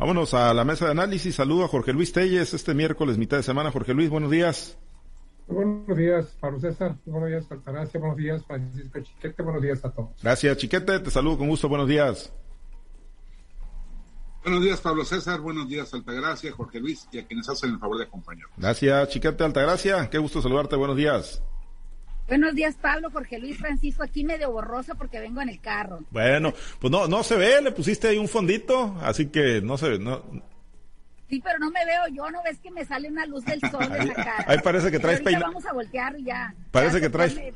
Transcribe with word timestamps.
Vámonos 0.00 0.32
a 0.32 0.54
la 0.54 0.64
mesa 0.64 0.86
de 0.86 0.92
análisis. 0.92 1.34
Saludo 1.34 1.62
a 1.62 1.68
Jorge 1.68 1.92
Luis 1.92 2.10
Telles 2.10 2.54
este 2.54 2.72
miércoles, 2.72 3.18
mitad 3.18 3.36
de 3.36 3.42
semana. 3.42 3.70
Jorge 3.70 3.92
Luis, 3.92 4.08
buenos 4.08 4.30
días. 4.30 4.78
Buenos 5.46 5.94
días, 5.94 6.34
Pablo 6.40 6.58
César. 6.58 6.96
Buenos 7.04 7.28
días, 7.28 7.52
Altagracia. 7.52 8.00
Buenos 8.00 8.16
días, 8.16 8.42
Francisco 8.46 8.98
Chiquete. 8.98 9.42
Buenos 9.42 9.60
días 9.60 9.84
a 9.84 9.90
todos. 9.90 10.08
Gracias, 10.22 10.56
Chiquete. 10.56 11.00
Te 11.00 11.10
saludo 11.10 11.36
con 11.36 11.48
gusto. 11.48 11.68
Buenos 11.68 11.86
días. 11.86 12.32
Buenos 14.42 14.62
días, 14.62 14.80
Pablo 14.80 15.04
César. 15.04 15.38
Buenos 15.40 15.68
días, 15.68 15.92
Altagracia, 15.92 16.50
Jorge 16.50 16.80
Luis 16.80 17.06
y 17.12 17.18
a 17.18 17.26
quienes 17.26 17.46
hacen 17.50 17.72
el 17.72 17.78
favor 17.78 17.98
de 17.98 18.04
acompañarnos. 18.04 18.56
Gracias, 18.56 19.10
Chiquete 19.10 19.44
Altagracia. 19.44 20.08
Qué 20.08 20.16
gusto 20.16 20.40
saludarte. 20.40 20.76
Buenos 20.76 20.96
días. 20.96 21.42
Buenos 22.30 22.54
días, 22.54 22.76
Pablo, 22.80 23.10
Jorge 23.10 23.40
Luis, 23.40 23.58
Francisco, 23.58 24.04
aquí 24.04 24.22
medio 24.22 24.52
borrosa 24.52 24.94
porque 24.94 25.18
vengo 25.18 25.42
en 25.42 25.48
el 25.48 25.60
carro. 25.60 25.98
Bueno, 26.12 26.54
pues 26.78 26.88
no, 26.88 27.08
no 27.08 27.24
se 27.24 27.36
ve, 27.36 27.60
le 27.60 27.72
pusiste 27.72 28.06
ahí 28.06 28.18
un 28.18 28.28
fondito, 28.28 28.96
así 29.02 29.26
que 29.26 29.60
no 29.60 29.76
se 29.76 29.88
ve, 29.88 29.98
no, 29.98 30.22
Sí, 31.28 31.40
pero 31.42 31.58
no 31.58 31.70
me 31.72 31.84
veo 31.84 32.06
yo, 32.12 32.30
¿no 32.30 32.40
ves 32.44 32.60
que 32.60 32.70
me 32.70 32.84
sale 32.84 33.08
una 33.08 33.26
luz 33.26 33.44
del 33.44 33.60
sol 33.60 33.88
de 33.90 34.04
la 34.04 34.14
cara? 34.14 34.44
Ahí 34.46 34.58
parece 34.62 34.92
que 34.92 35.00
traes 35.00 35.20
peinado. 35.20 35.46
vamos 35.46 35.66
a 35.66 35.72
voltear 35.72 36.16
y 36.18 36.24
ya. 36.24 36.54
Parece 36.70 37.00
que 37.00 37.08
traes... 37.10 37.34
Me, 37.34 37.52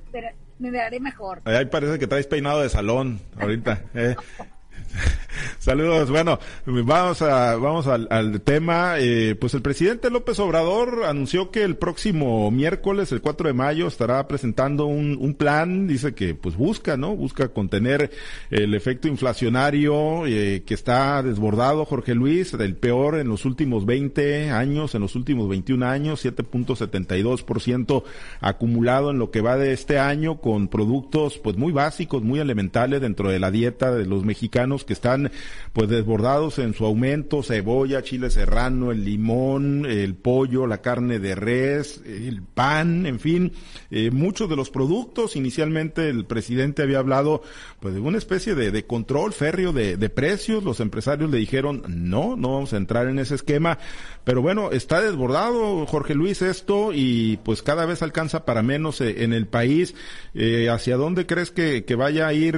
me, 0.59 0.71
veré 0.73 0.99
mejor. 0.99 1.41
Ahí 1.45 1.65
parece 1.67 1.97
que 1.99 2.09
traes 2.09 2.27
peinado 2.27 2.61
de 2.63 2.69
salón 2.69 3.21
ahorita. 3.39 3.81
eh. 3.95 4.17
Saludos. 5.59 6.11
Bueno, 6.11 6.39
vamos 6.67 7.23
a 7.23 7.57
vamos 7.57 7.87
al, 7.87 8.41
tema. 8.43 8.97
Eh, 8.99 9.35
pues 9.39 9.55
el 9.55 9.63
presidente 9.63 10.11
López 10.11 10.39
Obrador 10.39 11.05
anunció 11.05 11.51
que 11.51 11.63
el 11.63 11.77
próximo 11.77 12.51
miércoles, 12.51 13.13
el 13.13 13.21
4 13.21 13.49
de 13.49 13.55
mayo, 13.55 13.87
estará 13.87 14.27
presentando 14.29 14.87
un, 14.87 15.35
plan. 15.35 15.87
Dice 15.87 16.15
que 16.15 16.35
pues 16.35 16.57
busca, 16.57 16.97
¿no? 16.97 17.17
Busca 17.17 17.49
contener 17.49 18.11
el 18.51 18.75
efecto 18.75 19.09
inflacionario 19.09 20.27
eh, 20.27 20.63
que 20.65 20.75
está 20.75 21.23
desbordado, 21.23 21.85
Jorge 21.85 22.15
Luis, 22.15 22.57
del 22.57 22.77
peor 22.77 23.19
en 23.19 23.29
los 23.29 23.45
últimos 23.45 23.85
20 23.87 24.51
años, 24.51 24.95
en 24.95 25.01
los 25.01 25.17
últimos 25.17 25.49
21 25.49 25.87
años, 25.87 26.25
7.72% 26.25 28.05
acumulado 28.41 29.11
en 29.11 29.19
lo 29.19 29.31
que 29.31 29.41
va 29.41 29.57
de 29.57 29.73
este 29.73 29.99
año 29.99 30.41
con 30.41 30.69
productos 30.69 31.39
pues 31.39 31.57
muy 31.57 31.73
básicos, 31.73 32.23
muy 32.23 32.39
elementales 32.39 33.01
dentro 33.01 33.31
de 33.31 33.41
la 33.41 33.51
dieta 33.51 33.93
de 33.93 34.07
los 34.07 34.25
mexicanos 34.25 34.64
que 34.85 34.95
están 34.95 35.31
pues 35.73 35.89
desbordados 35.89 36.59
en 36.59 36.75
su 36.75 36.87
aumento, 36.87 37.43
cebolla, 37.43 38.03
chile 38.03 38.31
serrano, 38.31 38.91
el 38.91 39.05
limón, 39.05 39.87
el 39.87 40.15
pollo, 40.15 40.67
la 40.67 40.81
carne 40.81 41.19
de 41.19 41.35
res, 41.35 42.01
el 42.07 42.43
pan, 42.43 43.07
en 43.07 43.21
fin, 43.21 43.53
eh, 43.91 44.11
muchos 44.11 44.49
de 44.49 44.57
los 44.57 44.71
productos. 44.71 45.37
Inicialmente 45.37 46.09
el 46.09 46.25
presidente 46.25 46.83
había 46.83 46.99
hablado 46.99 47.43
pues 47.81 47.95
de 47.95 48.01
una 48.01 48.19
especie 48.19 48.55
de, 48.55 48.71
de 48.71 48.87
control 48.87 49.33
férreo 49.33 49.73
de, 49.73 49.97
de 49.97 50.09
precios. 50.09 50.65
Los 50.65 50.81
empresarios 50.81 51.31
le 51.31 51.39
dijeron 51.39 51.83
no, 51.89 52.37
no 52.37 52.55
vamos 52.55 52.73
a 52.73 52.79
entrar 52.79 53.07
en 53.09 53.19
ese 53.19 53.35
esquema. 53.35 53.79
Pero 54.25 54.41
bueno, 54.41 54.71
está 54.71 55.03
desbordado, 55.03 55.85
Jorge 55.87 56.15
Luis, 56.15 56.41
esto 56.41 56.93
y 56.95 57.39
pues 57.45 57.63
cada 57.63 57.85
vez 57.85 58.03
alcanza 58.03 58.47
para 58.47 58.63
menos 58.63 59.01
eh, 59.01 59.23
en 59.25 59.33
el 59.33 59.47
país. 59.47 59.95
Eh, 60.35 60.69
¿Hacia 60.71 60.97
dónde 60.97 61.27
crees 61.27 61.51
que, 61.51 61.85
que 61.85 61.95
vaya 61.95 62.27
a 62.27 62.33
ir 62.33 62.55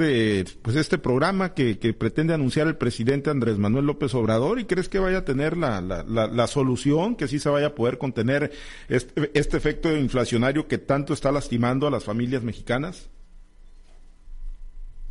pues 0.62 0.76
este 0.76 0.98
programa 0.98 1.54
que 1.54 1.95
pretende 1.96 2.34
anunciar 2.34 2.66
el 2.66 2.76
presidente 2.76 3.30
Andrés 3.30 3.58
Manuel 3.58 3.86
López 3.86 4.14
Obrador 4.14 4.58
y 4.60 4.64
crees 4.64 4.88
que 4.88 4.98
vaya 4.98 5.18
a 5.18 5.24
tener 5.24 5.56
la, 5.56 5.80
la, 5.80 6.02
la, 6.04 6.46
solución, 6.46 7.16
que 7.16 7.28
sí 7.28 7.38
se 7.38 7.48
vaya 7.48 7.68
a 7.68 7.74
poder 7.74 7.98
contener 7.98 8.52
este, 8.88 9.30
este 9.34 9.56
efecto 9.56 9.94
inflacionario 9.96 10.68
que 10.68 10.78
tanto 10.78 11.12
está 11.12 11.32
lastimando 11.32 11.86
a 11.86 11.90
las 11.90 12.04
familias 12.04 12.42
mexicanas? 12.42 13.10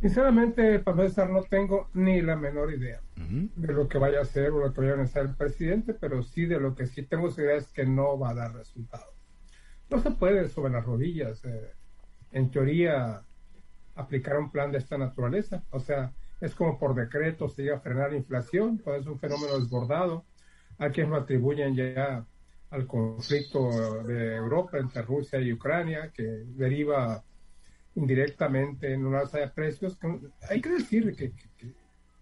Sinceramente, 0.00 0.78
para 0.80 1.02
empezar, 1.02 1.30
no 1.30 1.42
tengo 1.42 1.88
ni 1.94 2.20
la 2.20 2.36
menor 2.36 2.72
idea 2.72 3.00
de 3.16 3.72
lo 3.72 3.88
que 3.88 3.98
vaya 3.98 4.18
a 4.18 4.22
hacer 4.22 4.50
o 4.50 4.60
lo 4.60 4.72
que 4.72 4.80
vaya 4.80 4.92
a 4.92 4.94
anunciar 4.96 5.26
el 5.26 5.34
presidente, 5.34 5.94
pero 5.94 6.22
sí 6.22 6.44
de 6.44 6.60
lo 6.60 6.74
que 6.74 6.86
sí 6.86 7.02
tengo 7.02 7.30
idea 7.30 7.56
es 7.56 7.68
que 7.68 7.86
no 7.86 8.18
va 8.18 8.30
a 8.30 8.34
dar 8.34 8.54
resultado. 8.54 9.06
No 9.88 9.98
se 9.98 10.10
puede 10.10 10.48
sobre 10.48 10.72
las 10.72 10.84
rodillas, 10.84 11.42
eh, 11.44 11.72
en 12.32 12.50
teoría, 12.50 13.22
aplicar 13.94 14.38
un 14.38 14.50
plan 14.50 14.70
de 14.70 14.78
esta 14.78 14.98
naturaleza. 14.98 15.64
O 15.70 15.80
sea, 15.80 16.12
es 16.40 16.54
como 16.54 16.78
por 16.78 16.94
decreto 16.94 17.48
se 17.48 17.62
llega 17.62 17.76
a 17.76 17.80
frenar 17.80 18.10
la 18.10 18.18
inflación, 18.18 18.78
pues 18.78 19.00
es 19.00 19.06
un 19.06 19.18
fenómeno 19.18 19.58
desbordado. 19.58 20.24
Hay 20.78 20.90
quienes 20.90 21.10
lo 21.10 21.16
atribuyen 21.16 21.74
ya 21.74 22.26
al 22.70 22.86
conflicto 22.86 24.02
de 24.02 24.36
Europa 24.36 24.78
entre 24.78 25.02
Rusia 25.02 25.40
y 25.40 25.52
Ucrania, 25.52 26.10
que 26.12 26.22
deriva 26.22 27.24
indirectamente 27.94 28.92
en 28.92 29.06
una 29.06 29.20
alza 29.20 29.38
de 29.38 29.48
precios. 29.48 29.98
Hay 30.50 30.60
que 30.60 30.70
decir 30.70 31.14
que, 31.16 31.32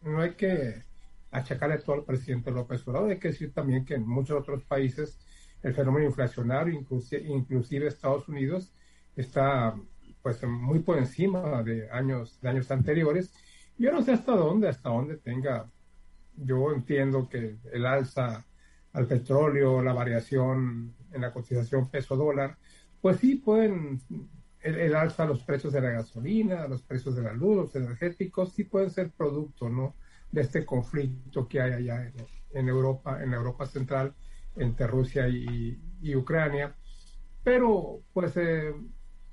no 0.02 0.20
hay 0.20 0.34
que 0.34 0.84
achacarle 1.30 1.78
todo 1.78 1.96
al 1.96 2.04
presidente 2.04 2.50
López 2.50 2.86
Obrador, 2.86 3.10
hay 3.10 3.18
que 3.18 3.28
decir 3.28 3.52
también 3.52 3.84
que 3.84 3.94
en 3.94 4.06
muchos 4.06 4.38
otros 4.38 4.62
países 4.62 5.18
el 5.62 5.74
fenómeno 5.74 6.06
inflacionario, 6.06 6.74
inclusive, 6.74 7.22
inclusive 7.26 7.88
Estados 7.88 8.28
Unidos, 8.28 8.72
está 9.16 9.74
pues 10.22 10.42
muy 10.44 10.78
por 10.80 10.98
encima 10.98 11.62
de 11.62 11.90
años, 11.90 12.40
de 12.40 12.48
años 12.50 12.70
anteriores 12.70 13.32
yo 13.78 13.92
no 13.92 14.02
sé 14.02 14.12
hasta 14.12 14.32
dónde, 14.32 14.68
hasta 14.68 14.88
dónde 14.88 15.16
tenga. 15.16 15.70
Yo 16.36 16.72
entiendo 16.72 17.28
que 17.28 17.56
el 17.72 17.86
alza 17.86 18.44
al 18.92 19.06
petróleo, 19.06 19.82
la 19.82 19.92
variación 19.92 20.94
en 21.12 21.20
la 21.20 21.32
cotización 21.32 21.90
peso 21.90 22.16
dólar, 22.16 22.56
pues 23.00 23.18
sí 23.18 23.36
pueden, 23.36 24.00
el, 24.60 24.94
alza 24.94 25.24
a 25.24 25.26
los 25.26 25.42
precios 25.42 25.72
de 25.72 25.80
la 25.80 25.90
gasolina, 25.90 26.66
los 26.66 26.82
precios 26.82 27.14
de 27.16 27.22
la 27.22 27.32
luz, 27.32 27.56
los 27.56 27.76
energéticos, 27.76 28.52
sí 28.52 28.64
pueden 28.64 28.90
ser 28.90 29.10
producto, 29.10 29.68
¿no? 29.68 29.94
De 30.30 30.40
este 30.40 30.64
conflicto 30.64 31.46
que 31.46 31.60
hay 31.60 31.72
allá 31.72 32.12
en, 32.52 32.68
Europa, 32.68 33.22
en 33.22 33.34
Europa 33.34 33.66
central, 33.66 34.14
entre 34.56 34.86
Rusia 34.86 35.28
y, 35.28 35.78
Ucrania. 36.14 36.74
Pero, 37.42 38.00
pues, 38.12 38.36
eh, 38.36 38.72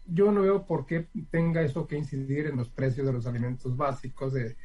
yo 0.05 0.31
no 0.31 0.41
veo 0.41 0.65
por 0.65 0.85
qué 0.85 1.07
tenga 1.29 1.61
eso 1.61 1.87
que 1.87 1.97
incidir 1.97 2.47
en 2.47 2.57
los 2.57 2.69
precios 2.69 3.05
de 3.05 3.13
los 3.13 3.25
alimentos 3.25 3.75
básicos, 3.75 4.33
de, 4.33 4.55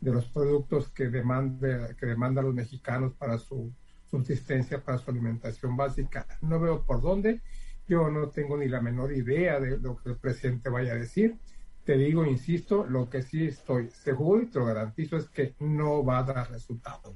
los 0.00 0.26
productos 0.26 0.88
que, 0.88 1.08
demande, 1.08 1.94
que 1.98 2.06
demandan 2.06 2.46
los 2.46 2.54
mexicanos 2.54 3.12
para 3.14 3.38
su 3.38 3.72
subsistencia, 4.10 4.82
para 4.82 4.98
su 4.98 5.10
alimentación 5.10 5.76
básica. 5.76 6.26
No 6.40 6.58
veo 6.58 6.82
por 6.84 7.00
dónde. 7.00 7.40
Yo 7.86 8.10
no 8.10 8.28
tengo 8.28 8.56
ni 8.56 8.68
la 8.68 8.80
menor 8.80 9.12
idea 9.12 9.60
de 9.60 9.78
lo 9.78 9.96
que 9.96 10.10
el 10.10 10.16
presidente 10.16 10.68
vaya 10.68 10.92
a 10.92 10.96
decir. 10.96 11.36
Te 11.84 11.96
digo, 11.96 12.24
insisto, 12.24 12.84
lo 12.86 13.08
que 13.08 13.22
sí 13.22 13.46
estoy 13.46 13.90
seguro 13.90 14.42
y 14.42 14.46
te 14.46 14.58
lo 14.58 14.66
garantizo 14.66 15.16
es 15.16 15.28
que 15.28 15.54
no 15.60 16.04
va 16.04 16.18
a 16.18 16.22
dar 16.24 16.50
resultado. 16.50 17.14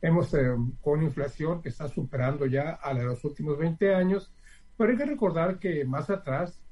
Hemos 0.00 0.32
eh, 0.34 0.54
con 0.80 1.02
inflación 1.02 1.60
que 1.60 1.68
está 1.68 1.88
superando 1.88 2.46
ya 2.46 2.70
a 2.70 2.94
la 2.94 3.00
de 3.00 3.06
los 3.06 3.24
últimos 3.24 3.58
20 3.58 3.94
años, 3.94 4.32
pero 4.76 4.92
hay 4.92 4.96
que 4.96 5.04
recordar 5.04 5.58
que 5.58 5.84
más 5.84 6.08
atrás 6.08 6.62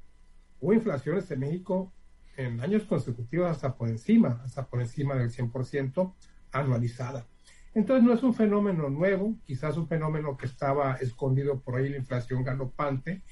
hubo 0.61 0.73
inflaciones 0.73 1.31
en 1.31 1.41
México 1.41 1.93
en 2.37 2.61
años 2.61 2.85
consecutivos 2.85 3.51
hasta 3.51 3.75
por 3.75 3.89
encima, 3.89 4.41
hasta 4.45 4.67
por 4.67 4.81
encima 4.81 5.17
del 5.17 5.31
100% 5.31 6.15
anualizada. 6.53 7.27
Entonces 7.75 8.05
no 8.05 8.15
es 8.15 8.23
un 8.23 8.35
fenómeno 8.35 8.89
nuevo, 8.89 9.37
quizás 9.45 9.77
un 9.77 9.89
fenómeno 9.89 10.37
que 10.37 10.47
estaba 10.47 10.95
escondido 10.97 11.61
por 11.61 11.77
ahí 11.77 11.89
la 11.89 11.97
inflación 11.97 12.43
galopante, 12.43 13.23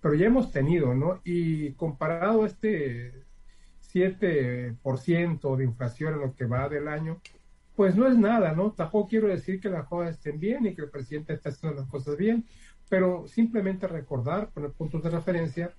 pero 0.00 0.14
ya 0.14 0.26
hemos 0.26 0.50
tenido, 0.50 0.94
¿no? 0.94 1.20
Y 1.24 1.72
comparado 1.72 2.44
este 2.44 3.24
7% 3.92 5.56
de 5.56 5.64
inflación 5.64 6.14
en 6.14 6.20
lo 6.20 6.34
que 6.34 6.46
va 6.46 6.68
del 6.68 6.88
año, 6.88 7.20
pues 7.76 7.96
no 7.96 8.06
es 8.06 8.16
nada, 8.16 8.52
¿no? 8.52 8.72
Tampoco 8.72 9.08
quiero 9.08 9.28
decir 9.28 9.60
que 9.60 9.68
las 9.68 9.86
cosas 9.86 10.16
estén 10.16 10.38
bien 10.38 10.66
y 10.66 10.74
que 10.74 10.82
el 10.82 10.90
presidente 10.90 11.32
está 11.32 11.50
haciendo 11.50 11.80
las 11.80 11.88
cosas 11.88 12.16
bien, 12.16 12.44
pero 12.88 13.26
simplemente 13.26 13.86
recordar, 13.86 14.50
poner 14.50 14.72
puntos 14.72 15.02
de 15.02 15.10
referencia, 15.10 15.74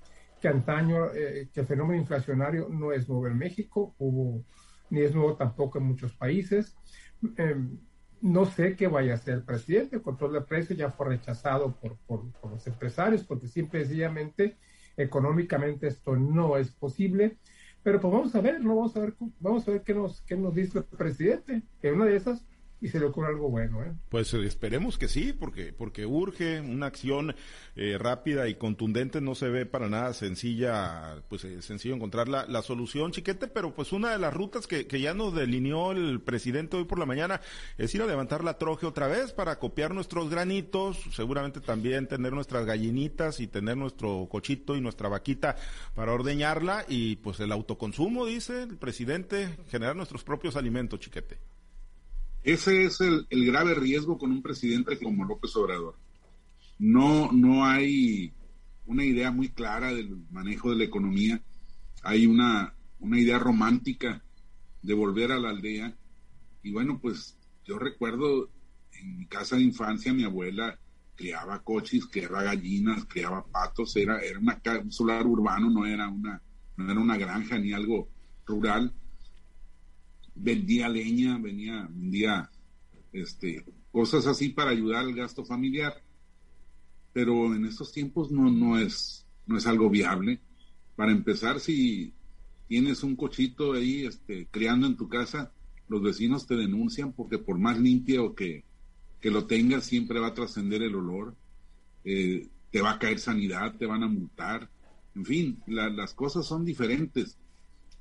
que 0.46 0.50
antaño, 0.50 1.12
eh, 1.16 1.50
que 1.52 1.62
el 1.62 1.66
fenómeno 1.66 2.00
inflacionario 2.00 2.70
no 2.70 2.92
es 2.92 3.10
nuevo 3.10 3.26
en 3.26 3.36
México, 3.36 3.96
hubo, 3.98 4.46
ni 4.92 5.02
es 5.02 5.16
nuevo 5.16 5.36
tampoco 5.36 5.80
en 5.80 5.86
muchos 5.86 6.14
países. 6.14 6.78
Em, 7.36 7.80
no 8.22 8.46
sé 8.46 8.76
qué 8.76 8.88
vaya 8.88 9.14
a 9.14 9.16
hacer 9.16 9.34
el 9.34 9.44
presidente, 9.44 9.96
el 9.96 10.04
control 10.04 10.34
de 10.34 10.42
precios 10.42 10.78
ya 10.78 10.92
fue 10.92 11.08
rechazado 11.08 11.76
por, 11.80 11.98
por, 12.06 12.26
los 12.52 12.68
empresarios, 12.68 13.24
porque 13.24 13.48
simple 13.48 13.80
y 13.80 13.86
sencillamente 13.86 14.60
económicamente 14.98 15.88
esto 15.88 16.16
no 16.16 16.58
es 16.58 16.70
posible. 16.70 17.40
Pero 17.82 18.00
pues 18.00 18.14
vamos 18.14 18.36
a 18.36 18.42
ver, 18.42 18.62
¿no? 18.62 18.76
Vamos 18.76 18.96
a 18.98 19.00
ver, 19.00 19.16
vamos 19.40 19.68
a 19.68 19.72
ver 19.72 19.82
qué 19.82 19.96
nos, 19.96 20.22
qué 20.22 20.38
nos 20.38 20.54
dice 20.54 20.78
el 20.78 20.84
presidente. 20.84 21.64
Que 21.82 21.92
una 21.92 22.06
de 22.06 22.18
esas 22.18 22.46
y 22.86 22.88
se 22.88 23.00
algo 23.00 23.50
bueno. 23.50 23.84
¿eh? 23.84 23.94
Pues 24.10 24.32
eh, 24.36 24.46
esperemos 24.46 25.00
que 25.00 25.08
sí, 25.08 25.34
porque, 25.34 25.74
porque 25.74 26.06
urge 26.06 26.62
una 26.62 26.86
acción 26.86 27.36
eh, 27.76 27.98
rápida 27.98 28.48
y 28.48 28.56
contundente, 28.56 29.22
no 29.22 29.34
se 29.34 29.50
ve 29.50 29.66
para 29.66 29.90
nada 29.90 30.14
sencilla, 30.14 31.24
pues 31.28 31.44
eh, 31.46 31.64
sencillo 31.64 31.96
encontrar 31.96 32.30
la, 32.30 32.46
la, 32.46 32.62
solución, 32.62 33.12
chiquete, 33.12 33.48
pero 33.48 33.74
pues 33.74 33.92
una 33.92 34.12
de 34.12 34.20
las 34.20 34.34
rutas 34.34 34.68
que, 34.68 34.86
que 34.86 35.02
ya 35.02 35.16
nos 35.16 35.34
delineó 35.34 35.94
el 35.94 36.22
presidente 36.22 36.78
hoy 36.78 36.86
por 36.86 37.00
la 37.00 37.08
mañana 37.08 37.42
es 37.80 37.94
ir 37.96 38.04
a 38.04 38.06
levantar 38.06 38.44
la 38.44 38.60
troje 38.60 38.86
otra 38.86 39.08
vez 39.08 39.34
para 39.34 39.58
copiar 39.58 39.92
nuestros 39.92 40.30
granitos, 40.30 41.00
seguramente 41.12 41.62
también 41.62 42.08
tener 42.08 42.34
nuestras 42.34 42.66
gallinitas 42.66 43.40
y 43.40 43.48
tener 43.48 43.78
nuestro 43.78 44.28
cochito 44.30 44.76
y 44.76 44.82
nuestra 44.82 45.10
vaquita 45.10 45.56
para 45.96 46.14
ordeñarla 46.14 46.86
y 46.88 47.16
pues 47.16 47.40
el 47.40 47.52
autoconsumo, 47.52 48.28
dice 48.28 48.64
el 48.64 48.78
presidente, 48.78 49.58
generar 49.70 49.96
nuestros 49.96 50.24
propios 50.24 50.56
alimentos, 50.56 51.00
chiquete. 51.00 51.55
Ese 52.46 52.86
es 52.86 53.02
el, 53.02 53.26
grave 53.32 53.74
riesgo 53.74 54.20
con 54.20 54.32
un 54.32 54.44
presidente 54.44 55.00
como 55.00 55.26
López 55.26 55.56
Obrador. 55.56 55.96
No, 56.78 57.32
no 57.32 57.66
hay 57.66 58.34
una 58.86 59.04
idea 59.04 59.32
muy 59.32 59.50
clara 59.50 59.92
del 59.92 60.16
manejo 60.30 60.70
de 60.70 60.76
la 60.76 60.84
economía. 60.84 61.42
Hay 62.04 62.28
una, 62.28 62.76
una 63.00 63.20
idea 63.20 63.40
romántica 63.40 64.24
de 64.84 64.94
volver 64.94 65.32
a 65.32 65.40
la 65.40 65.50
aldea. 65.50 65.98
Y 66.62 66.72
bueno, 66.72 67.00
pues 67.02 67.36
yo 67.64 67.80
recuerdo 67.80 68.52
en 68.94 69.18
mi 69.18 69.26
casa 69.26 69.56
de 69.56 69.64
infancia, 69.64 70.14
mi 70.14 70.24
abuela 70.24 70.78
criaba 71.16 71.64
coches, 71.64 72.06
criaba 72.06 72.44
gallinas, 72.44 73.06
criaba 73.06 73.44
patos, 73.44 73.96
era, 73.96 74.20
era 74.20 74.40
un 74.40 74.92
solar 74.92 75.26
urbano, 75.26 75.72
no 75.72 75.84
era 75.88 76.08
una, 76.10 76.40
no 76.78 76.92
era 76.92 77.00
una 77.00 77.18
granja 77.18 77.58
ni 77.58 77.74
algo 77.74 78.08
rural. 78.46 78.94
Vendía 80.36 80.90
leña, 80.90 81.38
venía, 81.38 81.88
vendía 81.90 82.50
este, 83.14 83.64
cosas 83.92 84.28
así 84.28 84.50
para 84.50 84.72
ayudar 84.72 85.06
al 85.06 85.16
gasto 85.16 85.46
familiar. 85.46 85.94
Pero 87.14 87.56
en 87.56 87.66
estos 87.66 87.92
tiempos 87.92 88.32
no, 88.32 88.52
no, 88.52 88.78
es, 88.78 89.26
no 89.48 89.58
es 89.58 89.66
algo 89.66 89.90
viable. 89.90 90.40
Para 90.96 91.12
empezar, 91.12 91.60
si 91.60 92.14
tienes 92.68 93.04
un 93.04 93.16
cochito 93.16 93.74
ahí 93.74 94.06
este, 94.06 94.48
criando 94.52 94.88
en 94.88 94.98
tu 94.98 95.08
casa, 95.08 95.52
los 95.88 96.02
vecinos 96.02 96.48
te 96.48 96.56
denuncian 96.56 97.14
porque 97.14 97.38
por 97.38 97.58
más 97.58 97.80
limpio 97.80 98.36
que, 98.36 98.64
que 99.22 99.32
lo 99.32 99.46
tengas, 99.46 99.86
siempre 99.86 100.20
va 100.20 100.28
a 100.28 100.34
trascender 100.34 100.82
el 100.82 100.96
olor, 100.96 101.36
eh, 102.04 102.48
te 102.72 102.82
va 102.82 102.92
a 102.92 103.00
caer 103.00 103.20
sanidad, 103.20 103.76
te 103.78 103.86
van 103.86 104.04
a 104.04 104.08
multar, 104.08 104.70
en 105.16 105.26
fin, 105.26 105.64
las 105.66 106.14
cosas 106.14 106.46
son 106.46 106.66
diferentes. 106.66 107.38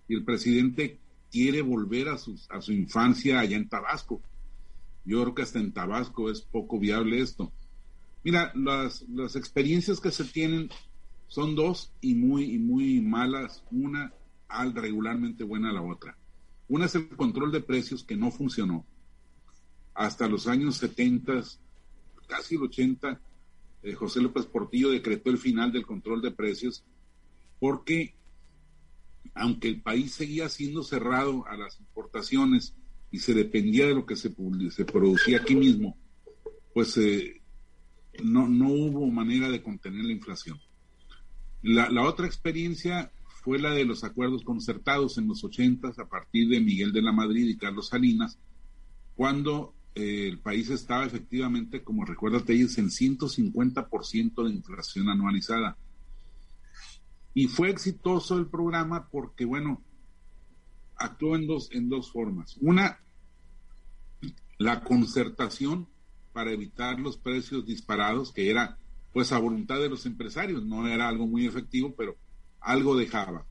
Y 0.09 0.15
el 0.15 0.25
presidente 0.25 0.99
quiere 1.35 1.63
volver 1.63 2.09
a, 2.11 2.15
a 2.15 2.61
su 2.61 2.73
infancia 2.73 3.41
allá 3.41 3.57
en 3.57 3.69
Tabasco. 3.69 4.23
Yo 5.05 5.21
creo 5.21 5.35
que 5.35 5.43
hasta 5.43 5.59
en 5.59 5.73
Tabasco 5.73 6.31
es 6.31 6.43
poco 6.43 6.79
viable 6.79 7.19
esto. 7.21 7.51
Mira, 8.23 8.53
las, 8.55 9.03
las 9.09 9.35
experiencias 9.35 9.99
que 9.99 10.13
se 10.13 10.23
tienen 10.23 10.71
son 11.27 11.57
dos 11.57 11.93
y 12.01 12.15
muy, 12.15 12.45
y 12.53 12.59
muy 12.61 13.01
malas. 13.01 13.65
Una 13.73 14.13
al 14.47 14.77
regularmente 14.77 15.43
buena 15.43 15.73
la 15.73 15.83
otra. 15.83 16.17
Una 16.69 16.85
es 16.85 16.95
el 16.95 17.09
control 17.09 17.51
de 17.51 17.63
precios 17.63 18.05
que 18.05 18.17
no 18.17 18.31
funcionó. 18.31 18.87
Hasta 19.93 20.29
los 20.29 20.47
años 20.47 20.77
70, 20.77 21.43
casi 22.29 22.55
el 22.55 22.63
80, 22.63 23.21
eh, 23.83 23.95
José 23.95 24.21
López 24.21 24.47
Portillo 24.47 24.91
decretó 24.91 25.31
el 25.31 25.39
final 25.39 25.73
del 25.73 25.85
control 25.85 26.23
de 26.23 26.31
precios 26.31 26.85
porque 27.59 28.15
aunque 29.35 29.69
el 29.69 29.83
país 29.83 30.13
seguía 30.13 30.49
siendo 30.49 30.83
cerrado 30.83 31.47
a 31.47 31.57
las 31.57 31.79
importaciones 31.81 32.75
y 33.11 33.19
se 33.19 33.35
dependía 33.35 33.87
de 33.87 33.95
lo 33.95 34.07
que 34.07 34.17
se, 34.17 34.31
producía 34.31 35.39
aquí 35.39 35.55
mismo, 35.55 35.97
pues 36.73 36.97
eh, 36.97 37.41
no, 38.23 38.49
no 38.49 38.69
hubo 38.69 39.07
manera 39.07 39.49
de 39.51 39.63
contener 39.63 40.05
la 40.05 40.13
inflación. 40.13 40.59
La, 41.63 42.03
otra 42.03 42.27
experiencia 42.27 43.11
fue 43.43 43.59
la 43.59 43.71
de 43.71 43.85
los 43.85 44.05
acuerdos 44.05 44.45
concertados 44.45 45.17
en 45.17 45.27
los 45.29 45.43
80 45.45 45.93
a 45.97 46.09
partir 46.09 46.49
de 46.49 46.61
Miguel 46.61 46.93
de 46.93 47.03
la 47.03 47.13
Madrid 47.13 47.49
y 47.49 47.57
Carlos 47.57 47.89
Salinas, 47.89 48.39
cuando 49.15 49.75
eh, 49.95 50.29
el 50.29 50.41
país 50.41 50.69
estaba 50.71 51.07
efectivamente, 51.07 51.83
como 51.83 52.05
recuérdate 52.05 52.53
ellos, 52.53 52.77
en 52.79 52.91
150% 52.91 54.45
de 54.45 54.51
inflación 54.51 55.09
anualizada. 55.09 55.79
Y 57.35 57.49
fue 57.49 57.71
exitoso 57.71 58.39
el 58.39 58.47
programa 58.47 59.09
porque, 59.11 59.45
bueno, 59.45 59.83
actuó 60.97 61.35
en 61.35 61.47
dos, 61.47 61.69
en 61.73 61.89
dos 61.89 62.11
formas. 62.13 62.57
Una, 62.61 63.01
la 64.59 64.85
concertación 64.85 65.89
para 66.33 66.53
evitar 66.53 66.99
los 66.99 67.17
precios 67.17 67.67
disparados, 67.67 68.33
que 68.33 68.51
era 68.51 68.79
pues 69.13 69.31
a 69.31 69.39
voluntad 69.39 69.81
de 69.81 69.89
los 69.89 70.07
empresarios, 70.07 70.65
no 70.65 70.89
era 70.89 71.09
algo 71.09 71.27
muy 71.27 71.47
efectivo, 71.47 71.95
pero 71.97 72.17
algo 72.61 72.97
dejaba. 72.97 73.47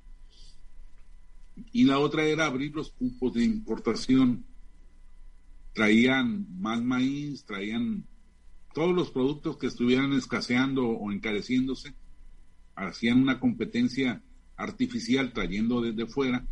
Y 1.72 1.86
la 1.86 2.00
otra 2.00 2.26
era 2.26 2.46
abrir 2.46 2.76
los 2.76 2.92
cupos 2.92 3.34
de 3.34 3.46
importación. 3.46 4.46
Traían 5.74 6.48
más 6.60 6.84
maíz, 6.84 7.46
traían 7.46 8.06
todos 8.74 8.94
los 8.94 9.12
productos 9.12 9.58
que 9.58 9.68
estuvieran 9.68 10.12
escaseando 10.14 10.86
o 10.86 11.12
encareciéndose, 11.12 11.96
hacían 12.76 13.22
una 13.22 13.40
competencia 13.40 14.22
artificial 14.56 15.34
trayendo 15.34 15.82
desde 15.82 16.06
fuera 16.06 16.46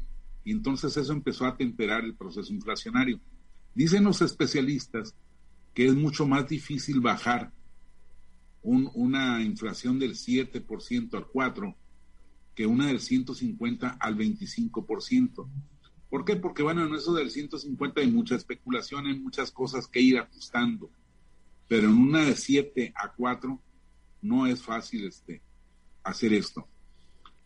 y 0.43 0.51
entonces 0.51 0.95
eso 0.97 1.13
empezó 1.13 1.45
a 1.45 1.55
temperar 1.55 2.03
el 2.03 2.15
proceso 2.15 2.51
inflacionario. 2.53 3.19
Dicen 3.75 4.03
los 4.03 4.21
especialistas 4.21 5.15
que 5.73 5.85
es 5.85 5.95
mucho 5.95 6.25
más 6.25 6.47
difícil 6.47 6.99
bajar 6.99 7.51
una 8.63 9.41
inflación 9.41 9.97
del 9.97 10.15
7% 10.15 11.13
al 11.15 11.25
4% 11.27 11.75
que 12.53 12.65
una 12.65 12.87
del 12.87 12.99
150 12.99 13.97
al 13.99 14.17
25%. 14.17 15.47
¿Por 16.09 16.25
qué? 16.25 16.35
Porque 16.35 16.63
bueno, 16.63 16.85
en 16.85 16.93
eso 16.93 17.13
del 17.13 17.31
150 17.31 18.01
hay 18.01 18.11
mucha 18.11 18.35
especulación, 18.35 19.07
hay 19.07 19.17
muchas 19.17 19.51
cosas 19.51 19.87
que 19.87 20.01
ir 20.01 20.17
ajustando, 20.17 20.91
pero 21.67 21.87
en 21.87 21.97
una 21.97 22.25
de 22.25 22.35
7 22.35 22.91
a 22.95 23.13
4 23.13 23.59
no 24.23 24.45
es 24.45 24.61
fácil 24.61 25.07
este, 25.07 25.41
hacer 26.03 26.33
esto. 26.33 26.67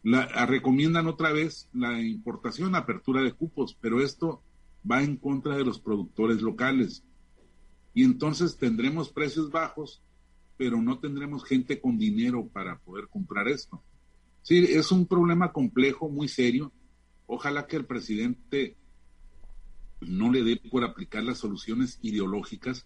La, 0.03 0.45
recomiendan 0.45 1.07
otra 1.07 1.31
vez 1.31 1.67
la 1.73 1.99
importación, 2.01 2.75
apertura 2.75 3.23
de 3.23 3.33
cupos, 3.33 3.75
pero 3.81 4.01
esto 4.01 4.43
va 4.89 5.01
en 5.01 5.17
contra 5.17 5.57
de 5.57 5.65
los 5.65 5.79
productores 5.79 6.41
locales. 6.41 7.03
Y 7.93 8.03
entonces 8.03 8.57
tendremos 8.57 9.09
precios 9.09 9.49
bajos, 9.51 10.03
pero 10.57 10.81
no 10.81 10.99
tendremos 10.99 11.43
gente 11.43 11.79
con 11.81 11.97
dinero 11.97 12.47
para 12.47 12.77
poder 12.79 13.07
comprar 13.07 13.47
esto. 13.47 13.81
Sí, 14.43 14.59
es 14.59 14.91
un 14.91 15.07
problema 15.07 15.51
complejo, 15.51 16.07
muy 16.07 16.27
serio. 16.27 16.71
Ojalá 17.25 17.65
que 17.65 17.77
el 17.77 17.85
presidente 17.85 18.77
no 20.01 20.31
le 20.31 20.43
dé 20.43 20.57
por 20.57 20.83
aplicar 20.83 21.23
las 21.23 21.39
soluciones 21.39 21.97
ideológicas. 22.03 22.85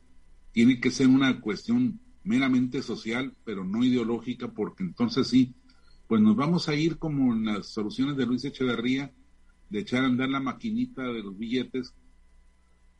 Tiene 0.53 0.79
que 0.79 0.89
ser 0.89 1.07
una 1.07 1.41
cuestión 1.41 1.99
meramente 2.29 2.83
social, 2.83 3.33
pero 3.43 3.63
no 3.63 3.83
ideológica, 3.83 4.49
porque 4.49 4.83
entonces 4.83 5.27
sí, 5.27 5.55
pues 6.07 6.21
nos 6.21 6.35
vamos 6.35 6.69
a 6.69 6.75
ir 6.75 6.99
como 6.99 7.33
en 7.33 7.45
las 7.45 7.65
soluciones 7.65 8.15
de 8.17 8.27
Luis 8.27 8.45
Echeverría, 8.45 9.11
de 9.67 9.79
echar 9.79 10.03
a 10.03 10.07
andar 10.07 10.29
la 10.29 10.39
maquinita 10.39 11.01
de 11.01 11.23
los 11.23 11.35
billetes 11.35 11.95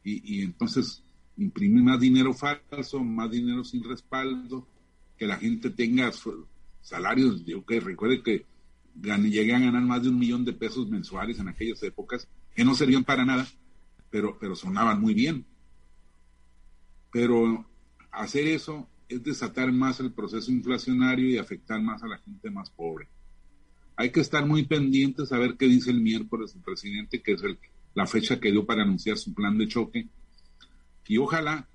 y, 0.04 0.42
entonces 0.42 1.04
imprimir 1.38 1.84
más 1.84 2.00
dinero 2.00 2.34
falso, 2.34 3.04
más 3.04 3.30
dinero 3.30 3.64
sin 3.64 3.84
respaldo, 3.84 4.68
que 5.16 5.28
la 5.28 5.38
gente 5.38 5.70
tenga 5.70 6.12
salarios, 6.82 7.46
yo 7.46 7.64
que 7.64 7.80
recuerde 7.80 8.24
que 8.24 8.48
llegué 8.96 9.54
a 9.54 9.60
ganar 9.60 9.84
más 9.84 10.02
de 10.02 10.10
un 10.10 10.18
millón 10.18 10.44
de 10.44 10.54
pesos 10.54 10.90
mensuales 10.90 11.38
en 11.38 11.50
aquellas 11.50 11.84
épocas, 11.84 12.28
que 12.56 12.66
no 12.66 12.74
servían 12.74 13.04
para 13.04 13.26
nada, 13.26 13.48
pero, 14.10 14.40
pero 14.40 14.56
sonaban 14.56 15.00
muy 15.00 15.14
bien. 15.14 15.46
Pero 17.12 17.70
hacer 18.12 18.48
eso 18.48 18.90
es 19.10 19.24
desatar 19.24 19.72
más 19.72 20.00
el 20.00 20.14
proceso 20.14 20.52
inflacionario 20.52 21.28
y 21.28 21.38
afectar 21.38 21.82
más 21.82 22.04
a 22.04 22.08
la 22.08 22.20
gente 22.20 22.50
más 22.52 22.70
pobre. 22.70 23.08
Hay 23.96 24.12
que 24.12 24.22
estar 24.22 24.46
muy 24.46 24.66
pendientes 24.66 25.32
a 25.32 25.38
ver 25.38 25.58
qué 25.58 25.66
dice 25.66 25.90
el 25.90 26.00
miércoles 26.00 26.54
el 26.56 26.62
presidente, 26.62 27.22
que 27.22 27.34
es 27.34 27.42
la 27.96 28.06
fecha 28.06 28.40
que 28.40 28.52
dio 28.52 28.66
para 28.66 28.84
anunciar 28.84 29.18
su 29.18 29.34
plan 29.34 29.58
de 29.58 29.68
choque. 29.68 30.08
Y 31.08 31.18
ojalá 31.18 31.68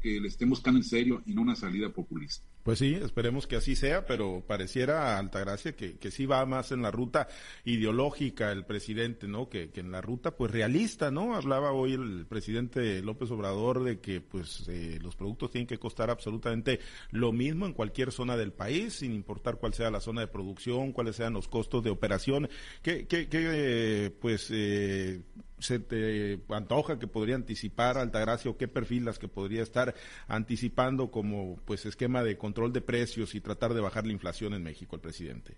que 0.00 0.18
le 0.18 0.28
estén 0.28 0.48
buscando 0.48 0.80
en 0.80 0.84
serio 0.84 1.22
y 1.26 1.34
no 1.34 1.42
una 1.42 1.54
salida 1.54 1.90
populista. 1.90 2.44
Pues 2.62 2.78
sí, 2.78 2.94
esperemos 2.94 3.48
que 3.48 3.56
así 3.56 3.74
sea, 3.74 4.06
pero 4.06 4.44
pareciera, 4.46 5.18
Altagracia, 5.18 5.74
que, 5.74 5.98
que 5.98 6.12
sí 6.12 6.26
va 6.26 6.46
más 6.46 6.70
en 6.70 6.80
la 6.80 6.92
ruta 6.92 7.26
ideológica 7.64 8.52
el 8.52 8.64
presidente, 8.64 9.26
¿no? 9.26 9.48
Que, 9.48 9.70
que 9.70 9.80
en 9.80 9.90
la 9.90 10.00
ruta, 10.00 10.36
pues, 10.36 10.52
realista, 10.52 11.10
¿no? 11.10 11.34
Hablaba 11.34 11.72
hoy 11.72 11.94
el 11.94 12.24
presidente 12.28 13.02
López 13.02 13.32
Obrador 13.32 13.82
de 13.82 13.98
que, 13.98 14.20
pues, 14.20 14.68
eh, 14.68 15.00
los 15.02 15.16
productos 15.16 15.50
tienen 15.50 15.66
que 15.66 15.78
costar 15.78 16.08
absolutamente 16.08 16.78
lo 17.10 17.32
mismo 17.32 17.66
en 17.66 17.72
cualquier 17.72 18.12
zona 18.12 18.36
del 18.36 18.52
país, 18.52 18.94
sin 18.94 19.12
importar 19.12 19.56
cuál 19.56 19.74
sea 19.74 19.90
la 19.90 20.00
zona 20.00 20.20
de 20.20 20.28
producción, 20.28 20.92
cuáles 20.92 21.16
sean 21.16 21.32
los 21.32 21.48
costos 21.48 21.82
de 21.82 21.90
operación, 21.90 22.48
que, 22.80 23.08
que, 23.08 23.28
que 23.28 24.16
pues, 24.20 24.48
eh, 24.52 25.20
se 25.62 25.78
te 25.78 26.42
antoja 26.48 26.98
que 26.98 27.06
podría 27.06 27.36
anticipar 27.36 27.96
Altagracia 27.96 28.50
o 28.50 28.56
qué 28.56 28.68
perfil 28.68 29.04
las 29.04 29.18
que 29.18 29.28
podría 29.28 29.62
estar 29.62 29.94
anticipando 30.28 31.10
como 31.10 31.56
pues 31.64 31.86
esquema 31.86 32.22
de 32.22 32.36
control 32.36 32.72
de 32.72 32.80
precios 32.80 33.34
y 33.34 33.40
tratar 33.40 33.74
de 33.74 33.80
bajar 33.80 34.06
la 34.06 34.12
inflación 34.12 34.54
en 34.54 34.62
México 34.62 34.96
el 34.96 35.02
presidente? 35.02 35.56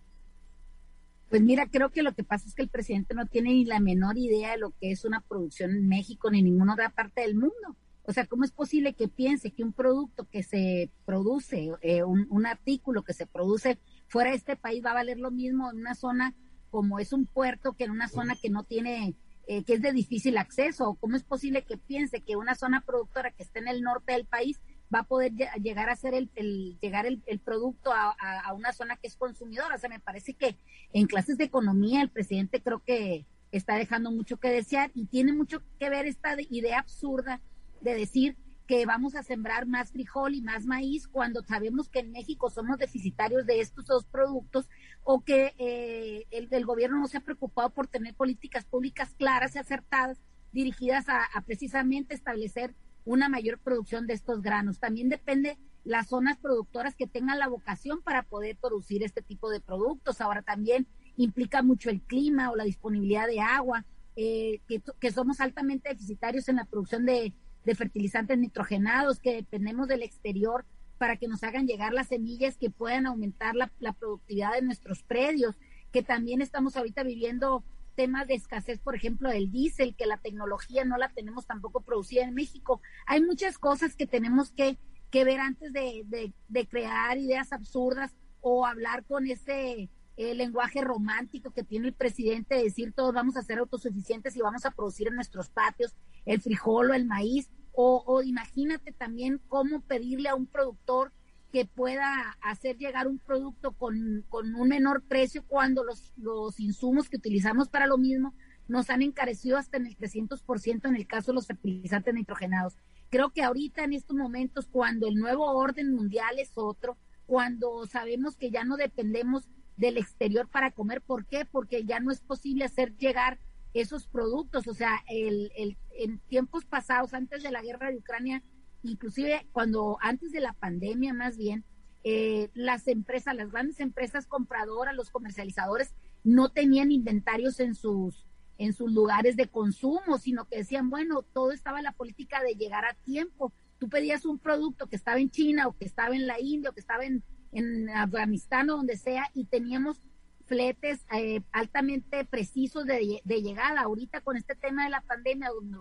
Pues 1.28 1.42
mira, 1.42 1.66
creo 1.66 1.90
que 1.90 2.02
lo 2.02 2.14
que 2.14 2.22
pasa 2.22 2.46
es 2.46 2.54
que 2.54 2.62
el 2.62 2.68
presidente 2.68 3.14
no 3.14 3.26
tiene 3.26 3.50
ni 3.50 3.64
la 3.64 3.80
menor 3.80 4.16
idea 4.18 4.52
de 4.52 4.58
lo 4.58 4.70
que 4.70 4.92
es 4.92 5.04
una 5.04 5.20
producción 5.20 5.70
en 5.70 5.88
México 5.88 6.30
ni 6.30 6.38
en 6.40 6.44
ninguna 6.44 6.74
otra 6.74 6.90
parte 6.90 7.22
del 7.22 7.34
mundo. 7.34 7.76
O 8.06 8.12
sea, 8.12 8.26
¿cómo 8.26 8.44
es 8.44 8.52
posible 8.52 8.92
que 8.92 9.08
piense 9.08 9.50
que 9.50 9.64
un 9.64 9.72
producto 9.72 10.28
que 10.28 10.42
se 10.42 10.90
produce, 11.06 11.70
eh, 11.80 12.04
un, 12.04 12.26
un, 12.28 12.44
artículo 12.44 13.02
que 13.02 13.14
se 13.14 13.26
produce 13.26 13.78
fuera 14.06 14.30
de 14.30 14.36
este 14.36 14.56
país 14.56 14.84
va 14.84 14.90
a 14.90 14.94
valer 14.94 15.18
lo 15.18 15.30
mismo 15.30 15.70
en 15.70 15.78
una 15.78 15.94
zona 15.94 16.34
como 16.74 16.98
es 16.98 17.12
un 17.12 17.24
puerto 17.24 17.74
que 17.74 17.84
en 17.84 17.92
una 17.92 18.08
zona 18.08 18.34
que 18.34 18.50
no 18.50 18.64
tiene 18.64 19.14
eh, 19.46 19.62
que 19.64 19.74
es 19.74 19.82
de 19.82 19.92
difícil 19.92 20.38
acceso, 20.38 20.96
cómo 21.00 21.16
es 21.16 21.22
posible 21.22 21.64
que 21.64 21.76
piense 21.76 22.22
que 22.22 22.36
una 22.36 22.54
zona 22.54 22.80
productora 22.80 23.30
que 23.30 23.42
esté 23.42 23.58
en 23.58 23.68
el 23.68 23.82
norte 23.82 24.12
del 24.12 24.24
país 24.24 24.60
va 24.94 25.00
a 25.00 25.06
poder 25.06 25.32
llegar 25.62 25.90
a 25.90 25.96
ser 25.96 26.14
el, 26.14 26.78
llegar 26.80 27.06
el, 27.06 27.40
producto 27.40 27.92
a, 27.92 28.52
una 28.54 28.72
zona 28.72 28.96
que 28.96 29.08
es 29.08 29.16
consumidora. 29.16 29.74
O 29.74 29.78
sea, 29.78 29.90
me 29.90 30.00
parece 30.00 30.34
que 30.34 30.56
en 30.92 31.06
clases 31.06 31.36
de 31.36 31.44
economía 31.44 32.00
el 32.00 32.10
presidente 32.10 32.62
creo 32.62 32.80
que 32.80 33.26
está 33.50 33.76
dejando 33.76 34.10
mucho 34.10 34.38
que 34.38 34.50
desear 34.50 34.90
y 34.94 35.06
tiene 35.06 35.32
mucho 35.32 35.62
que 35.78 35.90
ver 35.90 36.06
esta 36.06 36.36
idea 36.50 36.78
absurda 36.78 37.40
de 37.80 37.94
decir 37.94 38.36
que 38.66 38.86
vamos 38.86 39.14
a 39.14 39.22
sembrar 39.22 39.66
más 39.66 39.92
frijol 39.92 40.34
y 40.34 40.40
más 40.40 40.64
maíz 40.64 41.06
cuando 41.06 41.42
sabemos 41.42 41.88
que 41.88 42.00
en 42.00 42.12
México 42.12 42.48
somos 42.50 42.78
deficitarios 42.78 43.44
de 43.46 43.60
estos 43.60 43.84
dos 43.84 44.06
productos 44.06 44.68
o 45.04 45.22
que 45.22 45.54
eh, 45.58 46.26
el, 46.30 46.64
gobierno 46.66 46.98
no 46.98 47.06
se 47.06 47.18
ha 47.18 47.20
preocupado 47.20 47.70
por 47.70 47.86
tener 47.86 48.14
políticas 48.14 48.64
públicas 48.64 49.14
claras 49.16 49.54
y 49.54 49.58
acertadas 49.58 50.18
dirigidas 50.52 51.08
a, 51.08 51.24
a 51.24 51.40
precisamente 51.42 52.14
establecer 52.14 52.74
una 53.04 53.28
mayor 53.28 53.58
producción 53.58 54.06
de 54.06 54.14
estos 54.14 54.42
granos. 54.42 54.80
También 54.80 55.08
depende 55.08 55.58
las 55.84 56.08
zonas 56.08 56.38
productoras 56.38 56.96
que 56.96 57.06
tengan 57.06 57.38
la 57.38 57.48
vocación 57.48 58.00
para 58.02 58.22
poder 58.22 58.56
producir 58.56 59.02
este 59.02 59.22
tipo 59.22 59.50
de 59.50 59.60
productos. 59.60 60.20
Ahora 60.20 60.42
también 60.42 60.86
implica 61.16 61.62
mucho 61.62 61.90
el 61.90 62.00
clima 62.00 62.50
o 62.50 62.56
la 62.56 62.64
disponibilidad 62.64 63.26
de 63.26 63.40
agua, 63.40 63.84
eh, 64.16 64.60
que, 65.00 65.10
somos 65.10 65.40
altamente 65.40 65.88
deficitarios 65.88 66.48
en 66.48 66.56
la 66.56 66.64
producción 66.64 67.04
de, 67.04 67.32
fertilizantes 67.74 68.38
nitrogenados, 68.38 69.20
que 69.20 69.36
dependemos 69.36 69.88
del 69.88 70.02
exterior 70.02 70.66
para 71.04 71.18
que 71.18 71.28
nos 71.28 71.44
hagan 71.44 71.66
llegar 71.66 71.92
las 71.92 72.08
semillas 72.08 72.56
que 72.56 72.70
puedan 72.70 73.04
aumentar 73.04 73.54
la, 73.54 73.70
productividad 73.92 74.54
de 74.54 74.62
nuestros 74.62 75.02
predios, 75.02 75.54
que 75.92 76.02
también 76.02 76.40
estamos 76.40 76.78
ahorita 76.78 77.02
viviendo 77.02 77.62
temas 77.94 78.26
de 78.26 78.32
escasez, 78.32 78.80
por 78.80 78.94
ejemplo, 78.94 79.28
del 79.28 79.50
diésel, 79.50 79.94
que 79.96 80.06
la 80.06 80.16
tecnología 80.16 80.86
no 80.86 80.96
la 80.96 81.10
tenemos 81.10 81.44
tampoco 81.44 81.82
producida 81.82 82.22
en 82.22 82.32
México. 82.32 82.80
Hay 83.06 83.20
muchas 83.20 83.58
cosas 83.58 83.96
que 83.96 84.06
tenemos 84.06 84.50
que, 84.52 84.78
que 85.10 85.24
ver 85.24 85.40
antes 85.40 85.74
de, 85.74 86.32
de, 86.48 86.66
crear 86.68 87.18
ideas 87.18 87.52
absurdas 87.52 88.16
o 88.40 88.64
hablar 88.64 89.04
con 89.04 89.26
ese 89.26 89.90
eh, 90.16 90.34
lenguaje 90.34 90.80
romántico 90.80 91.50
que 91.50 91.64
tiene 91.64 91.88
el 91.88 91.94
presidente 91.94 92.54
de 92.54 92.64
decir 92.64 92.94
todos 92.94 93.12
vamos 93.12 93.36
a 93.36 93.42
ser 93.42 93.58
autosuficientes 93.58 94.36
y 94.36 94.40
vamos 94.40 94.64
a 94.64 94.70
producir 94.70 95.08
en 95.08 95.16
nuestros 95.16 95.50
patios 95.50 95.94
el 96.24 96.40
frijol 96.40 96.92
o 96.92 96.94
el 96.94 97.04
maíz. 97.04 97.50
O, 97.76 98.22
imagínate 98.22 98.92
también 98.92 99.40
cómo 99.48 99.80
pedirle 99.80 100.28
a 100.28 100.36
un 100.36 100.46
productor 100.46 101.12
que 101.50 101.66
pueda 101.66 102.36
hacer 102.40 102.78
llegar 102.78 103.08
un 103.08 103.18
producto 103.18 103.72
con, 103.72 104.24
un 104.30 104.68
menor 104.68 105.02
precio 105.02 105.44
cuando 105.46 105.82
los, 105.82 106.12
los 106.16 106.60
insumos 106.60 107.08
que 107.08 107.16
utilizamos 107.16 107.68
para 107.68 107.86
lo 107.86 107.98
mismo 107.98 108.34
nos 108.68 108.90
han 108.90 109.02
encarecido 109.02 109.58
hasta 109.58 109.76
en 109.76 109.86
el 109.86 109.96
300% 109.96 110.88
en 110.88 110.96
el 110.96 111.06
caso 111.06 111.32
de 111.32 111.36
los 111.36 111.46
fertilizantes 111.46 112.14
nitrogenados. 112.14 112.76
Creo 113.10 113.30
que 113.30 113.42
ahorita 113.42 113.84
en 113.84 113.92
estos 113.92 114.16
momentos, 114.16 114.68
cuando 114.68 115.08
el 115.08 115.16
nuevo 115.16 115.44
orden 115.44 115.92
mundial 115.92 116.38
es 116.38 116.52
otro, 116.54 116.96
cuando 117.26 117.86
sabemos 117.86 118.36
que 118.36 118.50
ya 118.50 118.64
no 118.64 118.76
dependemos 118.76 119.48
del 119.76 119.96
exterior 119.96 120.48
para 120.48 120.70
comer, 120.70 121.02
¿por 121.02 121.26
qué? 121.26 121.44
Porque 121.44 121.84
ya 121.84 122.00
no 122.00 122.10
es 122.10 122.20
posible 122.20 122.64
hacer 122.64 122.96
llegar 122.96 123.38
esos 123.74 124.06
productos. 124.06 124.66
O 124.68 124.74
sea, 124.74 125.02
el, 125.08 125.52
el, 125.56 125.76
en 125.90 126.18
tiempos 126.20 126.64
pasados, 126.64 127.12
antes 127.12 127.42
de 127.42 127.50
la 127.50 127.62
guerra 127.62 127.90
de 127.90 127.98
Ucrania, 127.98 128.42
inclusive 128.82 129.46
cuando 129.52 129.98
antes 130.00 130.32
de 130.32 130.40
la 130.40 130.52
pandemia 130.54 131.12
más 131.12 131.36
bien, 131.36 131.64
eh, 132.04 132.50
las 132.54 132.86
empresas, 132.86 133.34
las 133.34 133.50
grandes 133.50 133.80
empresas 133.80 134.26
compradoras, 134.26 134.94
los 134.94 135.10
comercializadores, 135.10 135.94
no 136.22 136.50
tenían 136.50 136.92
inventarios 136.92 137.60
en 137.60 137.74
sus, 137.74 138.26
en 138.58 138.72
sus 138.72 138.92
lugares 138.92 139.36
de 139.36 139.48
consumo, 139.48 140.18
sino 140.18 140.46
que 140.46 140.58
decían, 140.58 140.90
bueno, 140.90 141.22
todo 141.22 141.52
estaba 141.52 141.78
en 141.78 141.84
la 141.84 141.92
política 141.92 142.42
de 142.42 142.54
llegar 142.54 142.84
a 142.84 142.94
tiempo. 142.94 143.52
Tú 143.78 143.88
pedías 143.88 144.24
un 144.26 144.38
producto 144.38 144.86
que 144.86 144.96
estaba 144.96 145.18
en 145.18 145.30
China 145.30 145.66
o 145.66 145.76
que 145.76 145.86
estaba 145.86 146.14
en 146.14 146.26
la 146.26 146.40
India 146.40 146.70
o 146.70 146.72
que 146.74 146.80
estaba 146.80 147.04
en, 147.04 147.22
en 147.52 147.88
Afganistán 147.88 148.68
o 148.70 148.76
donde 148.76 148.96
sea 148.96 149.30
y 149.34 149.46
teníamos 149.46 150.00
fletes 150.46 151.04
eh, 151.12 151.42
altamente 151.52 152.24
precisos 152.24 152.84
de, 152.86 153.20
de, 153.24 153.42
llegada. 153.42 153.82
Ahorita 153.82 154.20
con 154.20 154.36
este 154.36 154.54
tema 154.54 154.84
de 154.84 154.90
la 154.90 155.00
pandemia, 155.00 155.50
donde 155.50 155.78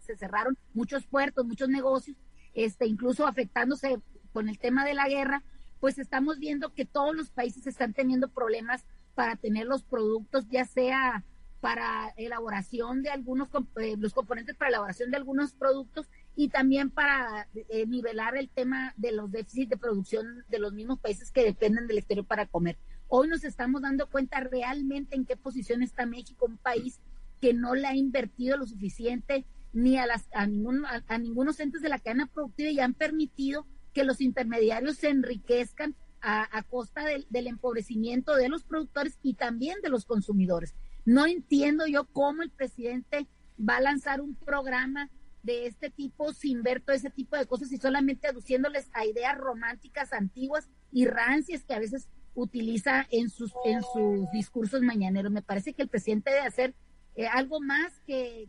se 0.00 0.16
cerraron 0.16 0.58
muchos 0.74 1.06
puertos, 1.06 1.46
muchos 1.46 1.68
negocios, 1.68 2.16
este, 2.54 2.86
incluso 2.86 3.26
afectándose 3.26 4.00
con 4.32 4.48
el 4.48 4.58
tema 4.58 4.84
de 4.84 4.94
la 4.94 5.08
guerra, 5.08 5.42
pues 5.80 5.98
estamos 5.98 6.38
viendo 6.38 6.72
que 6.74 6.84
todos 6.84 7.14
los 7.14 7.30
países 7.30 7.66
están 7.66 7.92
teniendo 7.92 8.28
problemas 8.28 8.84
para 9.14 9.36
tener 9.36 9.66
los 9.66 9.82
productos, 9.82 10.48
ya 10.48 10.64
sea 10.64 11.24
para 11.60 12.12
elaboración 12.16 13.02
de 13.02 13.10
algunos, 13.10 13.48
eh, 13.80 13.96
los 13.96 14.14
componentes 14.14 14.56
para 14.56 14.70
elaboración 14.70 15.10
de 15.10 15.16
algunos 15.16 15.52
productos 15.52 16.08
y 16.34 16.48
también 16.48 16.90
para 16.90 17.48
eh, 17.54 17.86
nivelar 17.86 18.36
el 18.36 18.48
tema 18.48 18.94
de 18.96 19.12
los 19.12 19.30
déficits 19.30 19.70
de 19.70 19.76
producción 19.76 20.44
de 20.48 20.58
los 20.58 20.72
mismos 20.72 20.98
países 20.98 21.30
que 21.30 21.44
dependen 21.44 21.86
del 21.86 21.98
exterior 21.98 22.26
para 22.26 22.46
comer. 22.46 22.78
Hoy 23.14 23.28
nos 23.28 23.44
estamos 23.44 23.82
dando 23.82 24.08
cuenta 24.08 24.40
realmente 24.40 25.16
en 25.16 25.26
qué 25.26 25.36
posición 25.36 25.82
está 25.82 26.06
México, 26.06 26.46
un 26.46 26.56
país 26.56 26.98
que 27.42 27.52
no 27.52 27.74
le 27.74 27.86
ha 27.86 27.94
invertido 27.94 28.56
lo 28.56 28.66
suficiente 28.66 29.44
ni 29.74 29.98
a, 29.98 30.06
las, 30.06 30.30
a, 30.32 30.46
ningún, 30.46 30.82
ningunos 31.20 31.60
entes 31.60 31.82
de 31.82 31.90
la 31.90 31.98
cadena 31.98 32.26
productiva 32.32 32.70
y 32.70 32.80
han 32.80 32.94
permitido 32.94 33.66
que 33.92 34.04
los 34.04 34.22
intermediarios 34.22 34.96
se 34.96 35.10
enriquezcan 35.10 35.94
a, 36.22 36.62
costa 36.70 37.04
del, 37.04 37.26
del, 37.28 37.48
empobrecimiento 37.48 38.34
de 38.34 38.48
los 38.48 38.64
productores 38.64 39.18
y 39.22 39.34
también 39.34 39.82
de 39.82 39.90
los 39.90 40.06
consumidores. 40.06 40.74
No 41.04 41.26
entiendo 41.26 41.86
yo 41.86 42.06
cómo 42.06 42.40
el 42.40 42.50
presidente 42.50 43.28
va 43.60 43.76
a 43.76 43.82
lanzar 43.82 44.22
un 44.22 44.36
programa 44.36 45.10
de 45.42 45.66
este 45.66 45.90
tipo 45.90 46.32
sin 46.32 46.62
ver 46.62 46.80
todo 46.80 46.96
ese 46.96 47.10
tipo 47.10 47.36
de 47.36 47.44
cosas 47.44 47.72
y 47.72 47.76
solamente 47.76 48.28
aduciéndoles 48.28 48.88
a 48.94 49.04
ideas 49.04 49.36
románticas 49.36 50.14
antiguas 50.14 50.70
y 50.90 51.04
rancias 51.04 51.62
que 51.62 51.74
a 51.74 51.78
veces 51.78 52.08
utiliza 52.34 53.06
en 53.10 53.28
sus, 53.28 53.52
en 53.64 53.82
sus 53.82 54.30
discursos 54.32 54.82
mañaneros. 54.82 55.32
Me 55.32 55.42
parece 55.42 55.74
que 55.74 55.82
el 55.82 55.88
presidente 55.88 56.30
debe 56.30 56.46
hacer 56.46 56.74
eh, 57.14 57.26
algo 57.26 57.60
más 57.60 58.00
que, 58.06 58.48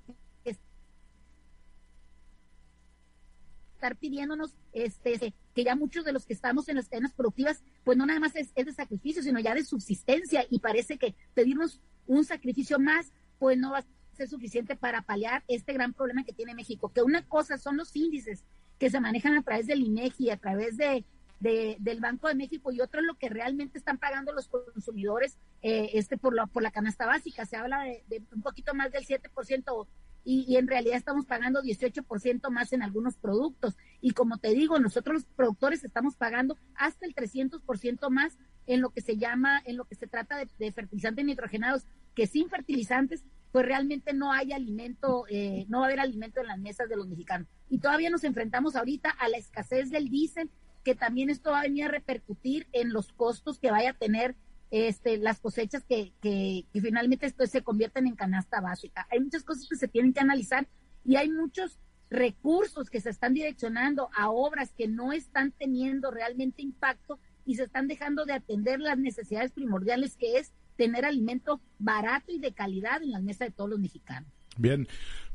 estar 3.84 3.98
pidiéndonos 3.98 4.56
este 4.72 5.34
que 5.54 5.64
ya 5.66 5.76
muchos 5.76 6.06
de 6.06 6.14
los 6.14 6.26
que 6.26 6.32
estamos 6.32 6.70
en 6.70 6.78
las 6.78 6.88
cadenas 6.88 7.14
productivas, 7.14 7.64
pues 7.84 7.98
no 7.98 8.06
nada 8.06 8.22
más 8.22 8.34
es, 8.36 8.54
de 8.56 8.72
sacrificio, 8.72 9.22
sino 9.22 9.42
ya 9.42 9.54
de 9.54 9.66
subsistencia 9.66 10.46
y 10.50 10.60
parece 10.60 10.98
que 10.98 11.16
pedirnos 11.34 11.82
un 12.08 12.24
sacrificio 12.24 12.80
más, 12.80 13.12
pues 13.40 13.58
no 13.58 13.72
va 13.72 13.80
a 13.80 13.86
ser 14.16 14.30
suficiente 14.30 14.78
para 14.78 15.02
paliar 15.02 15.44
este 15.50 15.74
gran 15.74 15.94
problema 15.94 16.24
que 16.24 16.32
tiene 16.32 16.56
México, 16.56 16.94
que 16.94 17.02
una 17.02 17.28
cosa 17.28 17.58
son 17.58 17.76
los 17.76 17.94
índices 17.94 18.46
que 18.80 18.90
se 18.90 19.02
manejan 19.02 19.36
a 19.36 19.44
través 19.44 19.68
del 19.68 19.82
INEGI, 19.82 20.30
a 20.30 20.38
través 20.38 20.78
de, 20.78 21.04
del 21.44 22.00
Banco 22.00 22.28
de 22.28 22.36
México 22.36 22.72
y 22.72 22.82
otro 22.82 23.02
es 23.02 23.06
lo 23.06 23.16
que 23.16 23.30
realmente 23.30 23.78
están 23.78 23.98
pagando 23.98 24.32
los 24.32 24.48
consumidores 24.48 25.38
eh, 25.62 25.92
este 25.94 26.18
por 26.18 26.34
la, 26.34 26.48
por 26.48 26.64
la 26.64 26.72
canasta 26.72 27.06
básica. 27.06 27.46
Se 27.46 27.58
habla 27.58 27.84
de, 27.84 28.04
de 28.08 28.24
un 28.34 28.42
poquito 28.42 28.74
más 28.74 28.92
del 28.92 29.06
7% 29.06 29.88
y, 30.26 30.56
en 30.56 30.68
realidad 30.68 30.96
estamos 30.96 31.26
pagando 31.26 31.62
18% 31.62 32.50
más 32.50 32.72
en 32.74 32.82
algunos 32.82 33.18
productos. 33.18 33.76
Y 34.00 34.12
como 34.12 34.38
te 34.38 34.54
digo, 34.54 34.80
nosotros 34.80 35.16
los 35.16 35.26
productores 35.26 35.84
estamos 35.84 36.16
pagando 36.16 36.58
hasta 36.76 37.06
el 37.06 37.14
300% 37.14 38.10
más 38.10 38.38
en 38.66 38.82
lo 38.82 38.92
que 38.92 39.02
se 39.02 39.18
llama, 39.18 39.62
en 39.66 39.76
lo 39.76 39.86
que 39.86 39.96
se 39.96 40.08
trata 40.08 40.38
de, 40.38 40.72
fertilizantes 40.72 41.26
nitrogenados, 41.26 41.86
que 42.16 42.28
sin 42.28 42.50
fertilizantes, 42.50 43.26
pues 43.52 43.66
realmente 43.66 44.14
no 44.14 44.32
hay 44.32 44.54
alimento, 44.54 45.26
eh, 45.30 45.66
no 45.68 45.80
va 45.80 45.86
a 45.86 45.88
haber 45.88 46.00
alimento 46.00 46.40
en 46.40 46.48
las 46.48 46.60
mesas 46.60 46.88
de 46.88 46.96
los 46.96 47.08
mexicanos. 47.08 47.48
Y 47.70 47.80
todavía 47.80 48.10
nos 48.10 48.24
enfrentamos 48.24 48.78
ahorita 48.78 49.10
a 49.10 49.28
la 49.28 49.38
escasez 49.38 49.90
del 49.90 50.10
diésel, 50.10 50.50
que 50.84 50.96
también 50.96 51.30
esto 51.30 51.52
va 51.52 51.60
a 51.60 51.64
venir 51.64 51.86
a 51.86 51.90
repercutir 51.90 52.68
en 52.72 52.92
los 52.94 53.12
costos 53.14 53.60
que 53.60 53.72
vaya 53.72 53.92
a 53.92 53.98
tener 53.98 54.36
este, 54.72 55.18
las 55.18 55.40
cosechas 55.40 55.84
que, 55.84 56.14
que, 56.20 56.66
finalmente 56.74 57.28
esto 57.28 57.46
se 57.46 57.62
convierten 57.62 58.08
en 58.08 58.16
canasta 58.16 58.60
básica. 58.60 59.08
Hay 59.12 59.20
muchas 59.20 59.44
cosas 59.44 59.68
que 59.70 59.76
se 59.76 59.88
tienen 59.88 60.14
que 60.14 60.20
analizar 60.20 60.68
y 61.06 61.16
hay 61.16 61.30
muchos 61.30 61.80
recursos 62.10 62.90
que 62.90 63.00
se 63.00 63.10
están 63.10 63.34
direccionando 63.34 64.10
a 64.16 64.30
obras 64.30 64.74
que 64.74 64.88
no 64.88 65.14
están 65.14 65.52
teniendo 65.52 66.12
realmente 66.12 66.62
impacto 66.62 67.20
y 67.46 67.56
se 67.56 67.64
están 67.64 67.88
dejando 67.88 68.26
de 68.26 68.34
atender 68.34 68.80
las 68.80 68.98
necesidades 68.98 69.52
primordiales 69.52 70.16
que 70.16 70.38
es 70.38 70.54
tener 70.76 71.06
alimento 71.06 71.62
barato 71.80 72.32
y 72.32 72.40
de 72.40 72.54
calidad 72.54 73.04
en 73.04 73.12
la 73.12 73.20
mesa 73.20 73.46
de 73.46 73.52
todos 73.52 73.70
los 73.70 73.80
mexicanos. 73.80 74.32
Bien, 74.58 74.88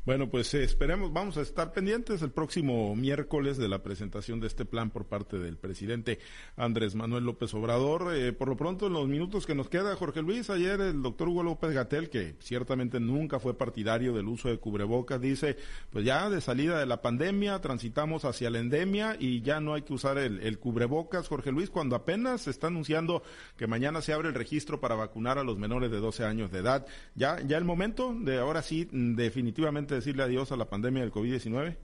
Bueno, 0.09 0.27
pues 0.27 0.51
eh, 0.55 0.63
esperemos, 0.63 1.13
vamos 1.13 1.37
a 1.37 1.41
estar 1.41 1.71
pendientes 1.71 2.23
el 2.23 2.31
próximo 2.31 2.95
miércoles 2.95 3.57
de 3.57 3.67
la 3.67 3.83
presentación 3.83 4.39
de 4.39 4.47
este 4.47 4.65
plan 4.65 4.89
por 4.89 5.05
parte 5.05 5.37
del 5.37 5.55
presidente 5.55 6.17
Andrés 6.57 6.95
Manuel 6.95 7.25
López 7.25 7.53
Obrador. 7.53 8.15
Eh, 8.15 8.33
por 8.33 8.47
lo 8.47 8.57
pronto, 8.57 8.87
en 8.87 8.93
los 8.93 9.07
minutos 9.07 9.45
que 9.45 9.53
nos 9.53 9.69
queda, 9.69 9.95
Jorge 9.95 10.23
Luis, 10.23 10.49
ayer 10.49 10.81
el 10.81 11.03
doctor 11.03 11.29
Hugo 11.29 11.43
López 11.43 11.73
Gatel, 11.73 12.09
que 12.09 12.33
ciertamente 12.39 12.99
nunca 12.99 13.39
fue 13.39 13.55
partidario 13.55 14.11
del 14.11 14.27
uso 14.29 14.49
de 14.49 14.57
cubrebocas, 14.57 15.21
dice, 15.21 15.57
pues 15.91 16.03
ya 16.05 16.27
de 16.31 16.41
salida 16.41 16.79
de 16.79 16.87
la 16.87 17.03
pandemia, 17.03 17.61
transitamos 17.61 18.25
hacia 18.25 18.49
la 18.49 18.57
endemia 18.57 19.15
y 19.19 19.41
ya 19.41 19.59
no 19.59 19.75
hay 19.75 19.83
que 19.83 19.93
usar 19.93 20.17
el, 20.17 20.39
el 20.39 20.57
cubrebocas, 20.57 21.27
Jorge 21.27 21.51
Luis, 21.51 21.69
cuando 21.69 21.95
apenas 21.95 22.41
se 22.41 22.49
está 22.49 22.65
anunciando 22.65 23.21
que 23.57 23.67
mañana 23.67 24.01
se 24.01 24.13
abre 24.13 24.29
el 24.29 24.33
registro 24.33 24.81
para 24.81 24.95
vacunar 24.95 25.37
a 25.37 25.43
los 25.43 25.59
menores 25.59 25.91
de 25.91 25.99
12 25.99 26.25
años 26.25 26.49
de 26.49 26.57
edad. 26.57 26.87
Ya, 27.13 27.39
ya 27.41 27.59
el 27.59 27.63
momento 27.63 28.15
de 28.19 28.39
ahora 28.39 28.63
sí, 28.63 28.89
definitivamente 28.91 29.98
decirle 29.99 30.23
adiós 30.23 30.51
a 30.51 30.57
la 30.57 30.69
pandemia 30.69 31.01
del 31.01 31.11
COVID-19? 31.11 31.77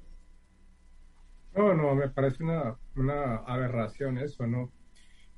No, 1.56 1.74
no, 1.74 1.96
me 1.96 2.10
parece 2.10 2.44
una, 2.44 3.36
aberración 3.46 4.18
eso, 4.18 4.46
¿no? 4.46 4.72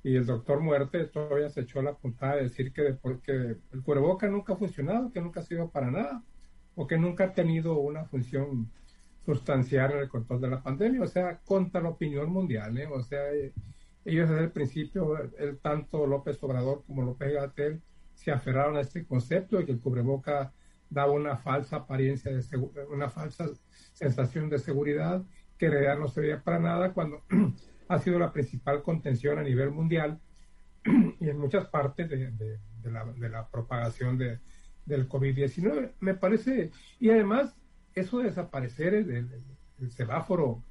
Y 0.04 0.16
el 0.16 0.26
doctor 0.26 0.62
Muerte 0.62 1.06
todavía 1.06 1.50
se 1.50 1.62
echó 1.62 1.82
la 1.82 1.96
puntada 1.96 2.38
de 2.38 2.44
decir 2.44 2.72
que 2.72 2.94
porque 2.94 3.32
el 3.72 3.84
cubreboca 3.84 4.28
nunca 4.28 4.54
ha 4.54 4.58
funcionado, 4.58 5.12
que 5.12 5.22
nunca 5.22 5.42
ha 5.42 5.44
sido 5.44 5.70
para 5.70 5.92
nada, 5.92 6.24
o 6.76 6.88
que 6.88 6.98
nunca 6.98 7.26
ha 7.26 7.34
tenido 7.34 7.78
una 7.80 8.06
función 8.06 8.72
sustancial 9.26 9.92
en 9.92 10.00
el 10.00 10.10
control 10.10 10.42
de 10.42 10.50
la 10.50 10.64
pandemia, 10.64 11.02
o 11.02 11.08
sea, 11.08 11.40
contra 11.40 11.82
la 11.82 11.90
opinión 11.90 12.32
mundial, 12.32 12.78
¿eh? 12.78 12.88
O 12.88 13.02
sea, 13.02 13.32
eh, 13.34 13.54
ellos 14.06 14.30
desde 14.30 14.46
el 14.46 14.52
principio, 14.52 15.18
tanto 15.62 16.08
López 16.08 16.42
Obrador 16.42 16.84
como 16.88 17.04
López 17.04 17.34
Gatel, 17.34 17.82
se 18.14 18.32
aferraron 18.32 18.78
a 18.78 18.82
este 18.82 19.06
concepto 19.06 19.58
de 19.58 19.66
que 19.66 19.74
el 19.74 19.82
cubreboca 19.82 20.54
daba 20.90 21.12
una 21.12 21.38
falsa 21.38 21.78
apariencia 21.78 22.32
de 22.32 22.58
una 22.90 23.10
falsa 23.10 23.46
sensación 23.94 24.50
de 24.50 24.60
seguridad 24.60 25.24
que 25.58 25.66
en 25.66 25.72
realidad 25.72 26.00
no 26.00 26.08
servía 26.08 26.42
para 26.44 26.60
nada 26.60 26.94
cuando 26.94 27.24
ha 27.88 28.00
sido 28.00 28.20
la 28.20 28.32
principal 28.32 28.84
contención 28.84 29.40
a 29.40 29.44
nivel 29.44 29.72
mundial 29.72 30.20
y 31.20 31.30
en 31.30 31.40
muchas 31.40 31.68
partes 31.68 32.10
de, 32.10 32.60
la, 33.30 33.48
propagación 33.50 34.18
de, 34.18 34.40
del 34.86 35.10
COVID-19. 35.10 35.94
Me 36.00 36.14
parece, 36.14 36.72
y 37.00 37.10
además 37.10 37.56
eso 37.94 38.20
de 38.20 38.26
desaparecer 38.26 38.94
el, 38.94 39.12
el, 39.80 39.92
semáforo, 39.92 40.64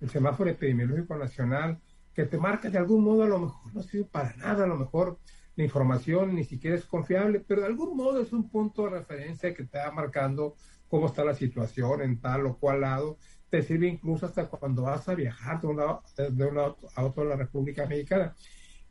el 0.00 0.08
semáforo 0.10 0.50
epidemiológico 0.50 1.16
nacional, 1.16 1.78
que 2.14 2.24
te 2.24 2.38
marca 2.38 2.70
de 2.70 2.78
algún 2.78 3.04
modo 3.04 3.22
a 3.22 3.28
lo 3.28 3.38
mejor 3.38 3.74
no 3.74 3.82
sirve 3.82 4.08
para 4.10 4.34
nada, 4.36 4.64
a 4.64 4.66
lo 4.66 4.76
mejor 4.76 5.18
la 5.60 5.66
información 5.66 6.34
ni 6.34 6.44
siquiera 6.44 6.74
es 6.74 6.86
confiable, 6.86 7.44
pero 7.46 7.60
de 7.60 7.66
algún 7.66 7.94
modo 7.94 8.22
es 8.22 8.32
un 8.32 8.48
punto 8.48 8.84
de 8.84 8.90
referencia 8.98 9.52
que 9.52 9.64
te 9.64 9.76
va 9.76 9.92
marcando 9.92 10.56
cómo 10.88 11.06
está 11.06 11.22
la 11.22 11.34
situación 11.34 12.00
en 12.00 12.18
tal 12.18 12.46
o 12.46 12.56
cual 12.56 12.80
lado. 12.80 13.18
Te 13.50 13.62
sirve 13.62 13.86
incluso 13.86 14.24
hasta 14.24 14.46
cuando 14.46 14.82
vas 14.82 15.06
a 15.10 15.14
viajar 15.14 15.60
de 15.60 15.66
un 15.66 15.76
lado, 15.76 16.02
de 16.16 16.44
un 16.46 16.54
lado 16.54 16.78
a 16.94 17.04
otro 17.04 17.24
de 17.24 17.28
la 17.28 17.36
República 17.36 17.84
Mexicana. 17.86 18.34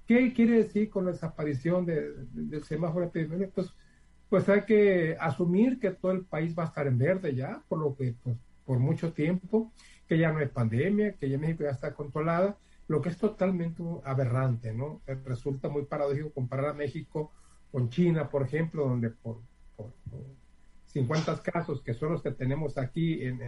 ¿Qué 0.05 0.31
quiere 0.31 0.57
decir 0.59 0.91
con 0.91 1.05
la 1.05 1.11
desaparición 1.11 1.87
del 1.87 2.63
semáforo 2.63 3.05
epidemiológico? 3.05 3.55
Pues, 3.55 3.73
pues 4.29 4.47
hay 4.47 4.61
que 4.61 5.17
asumir 5.19 5.79
que 5.79 5.89
todo 5.89 6.11
el 6.11 6.23
país 6.25 6.53
va 6.55 6.63
a 6.63 6.67
estar 6.67 6.85
en 6.85 6.99
verde 6.99 7.33
ya, 7.33 7.63
por 7.67 7.79
lo 7.79 7.95
que 7.95 8.13
pues, 8.21 8.37
por 8.63 8.77
mucho 8.77 9.11
tiempo, 9.11 9.73
que 10.07 10.19
ya 10.19 10.31
no 10.31 10.37
hay 10.37 10.47
pandemia, 10.47 11.13
que 11.13 11.29
ya 11.29 11.39
México 11.39 11.63
ya 11.63 11.71
está 11.71 11.95
controlada 11.95 12.59
lo 12.89 13.01
que 13.01 13.09
es 13.09 13.17
totalmente 13.17 13.83
aberrante, 14.03 14.73
¿no? 14.73 15.01
Eh, 15.05 15.15
resulta 15.23 15.69
muy 15.69 15.85
paradójico 15.85 16.31
comparar 16.31 16.71
a 16.71 16.73
México 16.73 17.31
con 17.71 17.89
China, 17.89 18.29
por 18.29 18.41
ejemplo, 18.41 18.87
donde 18.87 19.11
por, 19.11 19.41
50 20.85 21.43
casos, 21.43 21.81
que 21.83 21.93
son 21.93 22.13
los 22.13 22.23
que 22.23 22.31
tenemos 22.31 22.79
aquí 22.79 23.23
en, 23.23 23.39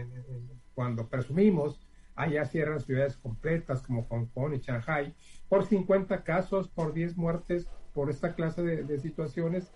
cuando 0.74 1.08
presumimos, 1.08 1.80
allá 2.14 2.44
cierran 2.44 2.80
ciudades 2.80 3.16
completas 3.16 3.82
como 3.82 4.04
Hong 4.04 4.26
Kong 4.26 4.54
y 4.54 4.60
Shanghai, 4.60 5.12
por 5.48 5.66
50 5.66 6.22
casos, 6.22 6.68
por 6.68 6.94
10 6.94 7.16
muertes, 7.16 7.68
por 7.92 8.10
esta 8.10 8.36
clase 8.36 8.62
de, 8.62 8.98
situaciones, 9.00 9.72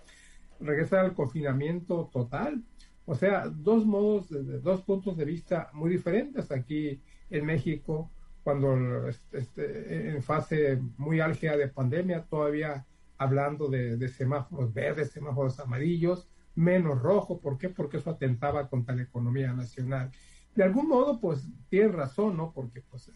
regresa 0.61 1.01
al 1.01 1.13
confinamiento 1.13 2.09
total. 2.13 2.63
O 3.05 3.17
sea, 3.17 3.49
dos 3.49 3.85
modos, 3.85 4.29
dos 4.63 4.83
puntos 4.83 5.17
de 5.17 5.25
vista 5.25 5.71
muy 5.73 5.91
diferentes 5.91 6.53
aquí 6.53 7.03
en 7.31 7.45
México 7.45 8.13
cuando 8.47 9.09
este, 9.33 10.11
en 10.11 10.23
fase 10.23 10.81
muy 10.99 11.19
álgida 11.19 11.57
de 11.57 11.67
pandemia, 11.67 12.27
todavía 12.27 12.87
hablando 13.19 13.67
de, 13.67 14.09
semáforos 14.09 14.73
verdes, 14.73 15.11
semáforos 15.11 15.59
amarillos, 15.59 16.29
menos 16.55 17.03
rojo. 17.03 17.41
¿Por 17.41 17.59
qué? 17.59 17.71
Porque 17.71 17.97
eso 17.97 18.11
atentaba 18.11 18.69
contra 18.69 18.95
la 18.95 19.03
economía 19.03 19.53
nacional. 19.53 20.13
De 20.55 20.63
algún 20.63 20.87
modo, 20.87 21.21
pues 21.21 21.49
tiene 21.69 21.89
razón, 21.89 22.37
¿no? 22.37 22.53
Porque 22.53 22.83
pues 22.83 23.11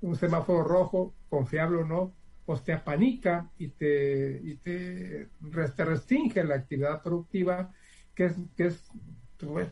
un 0.00 0.14
semáforo 0.14 0.62
rojo, 0.62 1.12
confiable 1.28 1.78
o 1.78 1.84
no, 1.84 2.14
pues 2.46 2.62
te 2.62 2.72
apanica 2.72 3.50
y 3.58 3.66
te, 3.66 4.40
y 4.44 4.58
te, 4.58 5.28
restringe 5.40 6.44
la 6.44 6.54
actividad 6.54 7.02
productiva, 7.02 7.72
que 8.14 8.26
es, 8.26 8.36
que 8.56 8.66
es 8.66 8.80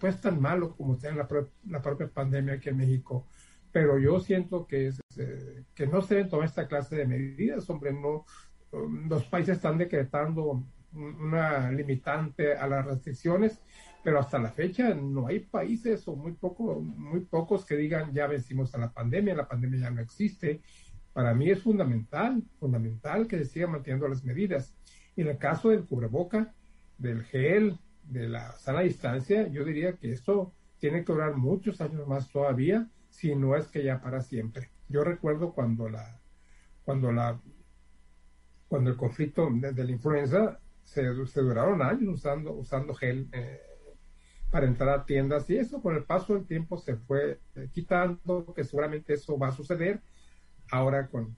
pues, 0.00 0.20
tan 0.20 0.40
malo 0.40 0.74
como 0.76 0.94
está 0.94 1.10
en 1.10 1.18
la, 1.18 1.28
la 1.68 1.80
propia 1.80 2.08
pandemia 2.08 2.54
aquí 2.54 2.70
en 2.70 2.76
México 2.78 3.28
pero 3.72 3.98
yo 3.98 4.20
siento 4.20 4.66
que, 4.66 4.88
es, 4.88 5.00
eh, 5.16 5.64
que 5.74 5.86
no 5.86 6.02
se 6.02 6.16
deben 6.16 6.30
tomar 6.30 6.46
esta 6.46 6.66
clase 6.66 6.96
de 6.96 7.06
medidas, 7.06 7.68
hombre, 7.70 7.92
no, 7.92 8.24
um, 8.72 9.08
los 9.08 9.24
países 9.24 9.56
están 9.56 9.78
decretando 9.78 10.64
una 10.92 11.70
limitante 11.70 12.56
a 12.56 12.66
las 12.66 12.84
restricciones, 12.84 13.60
pero 14.02 14.18
hasta 14.18 14.38
la 14.38 14.50
fecha 14.50 14.92
no 14.94 15.28
hay 15.28 15.40
países 15.40 16.06
o 16.08 16.16
muy, 16.16 16.32
poco, 16.32 16.80
muy 16.80 17.20
pocos 17.20 17.64
que 17.64 17.76
digan 17.76 18.12
ya 18.12 18.26
vencimos 18.26 18.74
a 18.74 18.78
la 18.78 18.92
pandemia, 18.92 19.34
la 19.36 19.48
pandemia 19.48 19.80
ya 19.80 19.90
no 19.90 20.00
existe. 20.00 20.62
Para 21.12 21.34
mí 21.34 21.50
es 21.50 21.62
fundamental, 21.62 22.42
fundamental 22.58 23.28
que 23.28 23.38
se 23.38 23.44
sigan 23.44 23.72
manteniendo 23.72 24.08
las 24.08 24.24
medidas. 24.24 24.74
En 25.16 25.28
el 25.28 25.38
caso 25.38 25.68
del 25.68 25.84
cubreboca, 25.84 26.54
del 26.98 27.22
gel, 27.24 27.78
de 28.04 28.28
la 28.28 28.52
sana 28.52 28.80
distancia, 28.80 29.46
yo 29.48 29.64
diría 29.64 29.92
que 29.92 30.12
esto 30.12 30.52
tiene 30.78 31.04
que 31.04 31.12
durar 31.12 31.36
muchos 31.36 31.80
años 31.80 32.06
más 32.08 32.30
todavía 32.30 32.88
si 33.10 33.34
no 33.34 33.56
es 33.56 33.68
que 33.68 33.84
ya 33.84 34.00
para 34.00 34.22
siempre. 34.22 34.70
Yo 34.88 35.04
recuerdo 35.04 35.52
cuando 35.52 35.88
la, 35.88 36.20
cuando 36.84 37.12
la, 37.12 37.40
cuando 38.68 38.90
el 38.90 38.96
conflicto 38.96 39.48
de, 39.52 39.84
la 39.84 39.90
influenza 39.90 40.58
se, 40.84 41.04
duraron 41.04 41.82
años 41.82 42.14
usando, 42.14 42.52
usando 42.52 42.94
gel 42.94 43.28
eh, 43.32 43.60
para 44.50 44.66
entrar 44.66 44.88
a 44.88 45.04
tiendas 45.04 45.48
y 45.50 45.56
eso 45.56 45.80
con 45.80 45.94
el 45.94 46.04
paso 46.04 46.34
del 46.34 46.46
tiempo 46.46 46.76
se 46.76 46.96
fue 46.96 47.40
eh, 47.54 47.68
quitando, 47.72 48.52
que 48.54 48.64
seguramente 48.64 49.14
eso 49.14 49.38
va 49.38 49.48
a 49.48 49.52
suceder 49.52 50.00
ahora 50.70 51.08
con, 51.08 51.36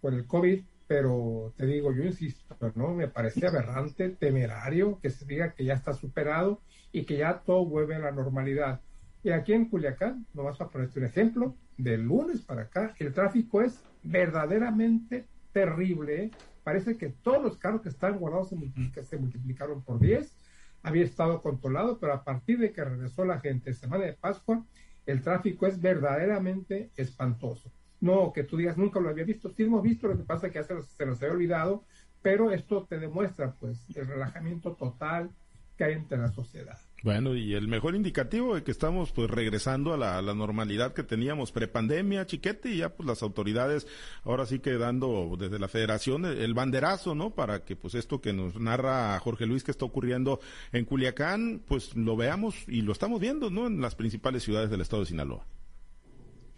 con 0.00 0.14
el 0.14 0.26
COVID, 0.26 0.62
pero 0.86 1.54
te 1.56 1.66
digo, 1.66 1.92
yo 1.92 2.02
insisto, 2.02 2.56
¿no? 2.74 2.94
Me 2.94 3.08
parece 3.08 3.46
aberrante, 3.46 4.10
temerario 4.10 4.98
que 5.00 5.10
se 5.10 5.24
diga 5.24 5.54
que 5.54 5.64
ya 5.64 5.74
está 5.74 5.92
superado 5.92 6.60
y 6.92 7.04
que 7.04 7.18
ya 7.18 7.40
todo 7.40 7.64
vuelve 7.64 7.94
a 7.94 8.00
la 8.00 8.10
normalidad. 8.10 8.80
Y 9.22 9.30
aquí 9.30 9.52
en 9.52 9.66
Culiacán, 9.66 10.26
vas 10.32 10.60
a 10.60 10.68
poner 10.68 10.90
un 10.96 11.04
ejemplo, 11.04 11.54
de 11.76 11.96
lunes 11.98 12.42
para 12.42 12.62
acá, 12.62 12.94
el 12.98 13.12
tráfico 13.12 13.62
es 13.62 13.82
verdaderamente 14.02 15.26
terrible. 15.52 16.24
¿eh? 16.24 16.30
Parece 16.62 16.96
que 16.96 17.08
todos 17.08 17.42
los 17.42 17.56
carros 17.56 17.82
que 17.82 17.88
están 17.88 18.18
guardados 18.18 18.50
se, 18.50 19.04
se 19.04 19.18
multiplicaron 19.18 19.82
por 19.82 19.98
10. 19.98 20.36
Había 20.82 21.04
estado 21.04 21.42
controlado, 21.42 21.98
pero 21.98 22.14
a 22.14 22.24
partir 22.24 22.58
de 22.58 22.72
que 22.72 22.84
regresó 22.84 23.24
la 23.24 23.40
gente 23.40 23.74
semana 23.74 24.04
de 24.04 24.14
Pascua, 24.14 24.64
el 25.06 25.22
tráfico 25.22 25.66
es 25.66 25.80
verdaderamente 25.80 26.90
espantoso. 26.96 27.70
No 28.00 28.32
que 28.32 28.44
tú 28.44 28.56
digas, 28.56 28.78
nunca 28.78 29.00
lo 29.00 29.10
había 29.10 29.24
visto. 29.24 29.50
Sí 29.50 29.64
hemos 29.64 29.82
visto, 29.82 30.08
lo 30.08 30.16
que 30.16 30.24
pasa 30.24 30.46
es 30.46 30.52
que 30.52 30.58
ya 30.58 30.64
se, 30.64 30.80
se 30.82 31.06
nos 31.06 31.20
había 31.22 31.34
olvidado, 31.34 31.84
pero 32.22 32.50
esto 32.50 32.86
te 32.86 32.98
demuestra 32.98 33.52
pues 33.52 33.84
el 33.94 34.06
relajamiento 34.06 34.74
total 34.74 35.30
que 35.76 35.84
hay 35.84 35.94
entre 35.94 36.18
la 36.18 36.28
sociedad. 36.28 36.78
Bueno, 37.02 37.34
y 37.34 37.54
el 37.54 37.66
mejor 37.66 37.94
indicativo 37.94 38.54
de 38.54 38.62
que 38.62 38.70
estamos 38.70 39.10
pues 39.12 39.30
regresando 39.30 39.94
a 39.94 39.96
la, 39.96 40.34
normalidad 40.34 40.92
que 40.92 41.02
teníamos 41.02 41.50
prepandemia, 41.50 42.26
chiquete, 42.26 42.72
y 42.72 42.78
ya 42.78 42.94
pues 42.94 43.06
las 43.06 43.22
autoridades 43.22 43.86
ahora 44.22 44.44
sí 44.44 44.58
que 44.58 44.72
dando 44.72 45.34
desde 45.38 45.58
la 45.58 45.68
federación 45.68 46.26
el 46.26 46.52
banderazo, 46.52 47.14
¿no? 47.14 47.34
Para 47.34 47.64
que 47.64 47.74
pues 47.74 47.94
esto 47.94 48.20
que 48.20 48.34
nos 48.34 48.60
narra 48.60 49.18
Jorge 49.20 49.46
Luis 49.46 49.64
que 49.64 49.70
está 49.70 49.86
ocurriendo 49.86 50.40
en 50.72 50.84
Culiacán, 50.84 51.62
pues 51.66 51.96
lo 51.96 52.16
veamos 52.16 52.54
y 52.68 52.82
lo 52.82 52.92
estamos 52.92 53.18
viendo, 53.18 53.48
¿no? 53.48 53.66
En 53.66 53.80
las 53.80 53.94
principales 53.94 54.42
ciudades 54.42 54.68
del 54.68 54.82
estado 54.82 55.00
de 55.00 55.08
Sinaloa. 55.08 55.46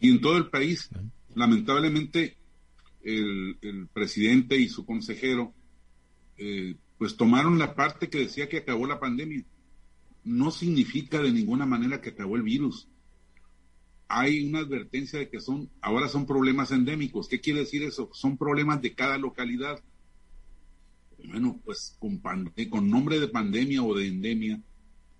Y 0.00 0.10
en 0.10 0.20
todo 0.20 0.36
el 0.36 0.50
país, 0.50 0.90
lamentablemente, 1.36 2.36
el, 3.04 3.88
presidente 3.92 4.56
y 4.56 4.68
su 4.68 4.84
consejero, 4.84 5.54
eh, 6.36 6.74
pues 6.98 7.16
tomaron 7.16 7.60
la 7.60 7.76
parte 7.76 8.08
que 8.08 8.18
decía 8.18 8.48
que 8.48 8.58
acabó 8.58 8.88
la 8.88 8.98
pandemia 8.98 9.44
no 10.24 10.50
significa 10.50 11.20
de 11.20 11.32
ninguna 11.32 11.66
manera 11.66 12.00
que 12.00 12.10
acabó 12.10 12.36
el 12.36 12.42
virus. 12.42 12.88
Hay 14.08 14.46
una 14.46 14.60
advertencia 14.60 15.18
de 15.18 15.28
que 15.28 15.40
son, 15.40 15.70
ahora 15.80 16.08
son 16.08 16.26
problemas 16.26 16.70
endémicos. 16.70 17.28
¿Qué 17.28 17.40
quiere 17.40 17.60
decir 17.60 17.82
eso? 17.82 18.10
Son 18.12 18.36
problemas 18.36 18.82
de 18.82 18.94
cada 18.94 19.18
localidad. 19.18 19.82
Bueno, 21.26 21.60
pues 21.64 21.96
con, 21.98 22.20
con 22.70 22.90
nombre 22.90 23.20
de 23.20 23.28
pandemia 23.28 23.82
o 23.82 23.94
de 23.94 24.08
endemia, 24.08 24.60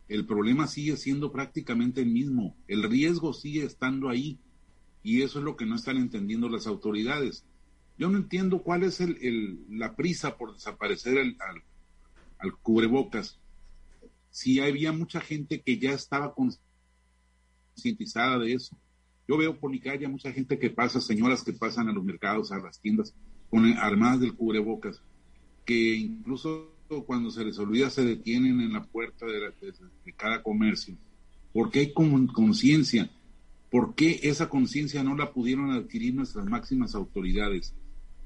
el 0.08 0.26
problema 0.26 0.66
sigue 0.66 0.96
siendo 0.96 1.32
prácticamente 1.32 2.02
el 2.02 2.10
mismo, 2.10 2.56
el 2.68 2.82
riesgo 2.82 3.32
sigue 3.32 3.64
estando 3.64 4.08
ahí 4.08 4.38
y 5.02 5.22
eso 5.22 5.38
es 5.38 5.44
lo 5.44 5.56
que 5.56 5.64
no 5.64 5.76
están 5.76 5.96
entendiendo 5.96 6.48
las 6.48 6.66
autoridades. 6.66 7.44
Yo 7.98 8.08
no 8.08 8.18
entiendo 8.18 8.62
cuál 8.62 8.82
es 8.82 9.00
el, 9.00 9.64
la 9.70 9.96
prisa 9.96 10.36
por 10.36 10.52
desaparecer 10.54 11.18
el, 11.18 11.36
al, 12.38 12.52
cubrebocas. 12.62 13.38
Si 14.32 14.58
había 14.58 14.92
mucha 14.92 15.20
gente 15.20 15.60
que 15.60 15.78
ya 15.78 15.92
estaba 15.92 16.34
concientizada 16.34 18.38
de 18.38 18.54
eso. 18.54 18.76
Yo 19.28 19.36
veo 19.36 19.60
por 19.60 19.70
mi 19.70 19.78
calle 19.78 20.08
mucha 20.08 20.32
gente 20.32 20.58
que 20.58 20.70
pasa, 20.70 21.00
señoras 21.00 21.44
que 21.44 21.52
pasan 21.52 21.88
a 21.88 21.92
los 21.92 22.02
mercados, 22.02 22.50
a 22.50 22.58
las 22.58 22.80
tiendas, 22.80 23.14
con 23.50 23.66
armadas 23.74 24.20
del 24.20 24.34
cubrebocas, 24.34 25.00
que 25.64 25.94
incluso 25.94 26.72
cuando 27.06 27.30
se 27.30 27.44
les 27.44 27.58
olvida 27.58 27.90
se 27.90 28.04
detienen 28.04 28.60
en 28.60 28.72
la 28.72 28.84
puerta 28.84 29.26
de, 29.26 29.52
cada 30.16 30.42
comercio, 30.42 30.96
porque 31.52 31.80
hay 31.80 31.92
conciencia, 31.92 33.10
¿por 33.70 33.94
qué 33.94 34.20
esa 34.22 34.48
conciencia 34.48 35.02
no 35.02 35.16
la 35.16 35.32
pudieron 35.32 35.70
adquirir 35.70 36.14
nuestras 36.14 36.46
máximas 36.46 36.94
autoridades? 36.94 37.74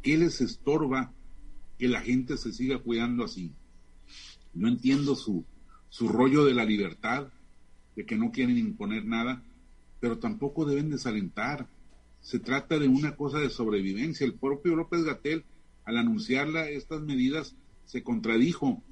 ¿Qué 0.02 0.16
les 0.16 0.40
estorba 0.40 1.12
que 1.78 1.88
la 1.88 2.00
gente 2.00 2.36
se 2.36 2.52
siga 2.52 2.78
cuidando 2.78 3.24
así? 3.24 3.52
No 4.54 4.68
entiendo 4.68 5.14
su, 5.14 5.44
su 5.88 6.08
rollo 6.08 6.44
de 6.44 6.54
la 6.54 6.64
libertad, 6.64 7.28
de 7.94 8.04
que 8.04 8.16
no 8.16 8.30
quieren 8.30 8.58
imponer 8.58 9.04
nada, 9.04 9.42
pero 10.00 10.18
tampoco 10.18 10.64
deben 10.64 10.90
desalentar. 10.90 11.68
Se 12.20 12.38
trata 12.38 12.78
de 12.78 12.88
una 12.88 13.16
cosa 13.16 13.38
de 13.38 13.50
sobrevivencia. 13.50 14.26
El 14.26 14.34
propio 14.34 14.76
López 14.76 15.04
Gatel, 15.04 15.44
al 15.84 15.96
anunciarla 15.96 16.68
estas 16.68 17.00
medidas, 17.02 17.56
se 17.84 18.02
contradijo. 18.02 18.82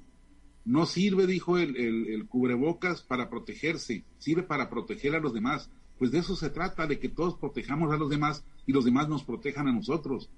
No 0.63 0.85
sirve, 0.85 1.27
dijo 1.27 1.57
el, 1.57 1.75
el, 1.75 2.25
cubrebocas, 2.27 3.03
para 3.03 3.29
protegerse, 3.29 4.03
sirve 4.17 4.43
para 4.43 4.69
proteger 4.69 5.15
a 5.15 5.19
los 5.19 5.33
demás. 5.33 5.69
Pues 5.99 6.11
de 6.11 6.19
eso 6.19 6.35
se 6.35 6.49
trata, 6.49 6.87
de 6.87 6.99
que 6.99 7.09
todos 7.09 7.35
protejamos 7.35 7.93
a 7.93 7.97
los 7.97 8.09
demás 8.09 8.43
y 8.65 8.73
los 8.73 8.83
demás 8.83 9.07
nos 9.07 9.23
protejan 9.23 9.67
a 9.67 9.73
nosotros. 9.73 10.29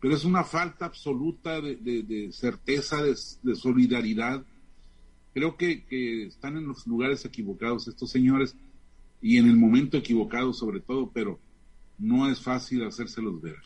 Pero 0.00 0.14
es 0.14 0.24
una 0.24 0.44
falta 0.44 0.86
absoluta 0.86 1.60
de, 1.60 2.30
certeza, 2.32 3.02
de, 3.02 3.54
solidaridad. 3.54 4.44
Creo 5.34 5.56
que, 5.56 6.26
están 6.26 6.56
en 6.56 6.66
los 6.66 6.86
lugares 6.86 7.24
equivocados 7.24 7.88
estos 7.88 8.10
señores 8.10 8.56
y 9.20 9.38
en 9.38 9.48
el 9.48 9.56
momento 9.56 9.96
equivocado 9.96 10.52
sobre 10.52 10.80
todo, 10.80 11.10
pero 11.12 11.38
no 11.98 12.30
es 12.30 12.40
fácil 12.40 12.84
hacérselos 12.84 13.40
ver. 13.40 13.56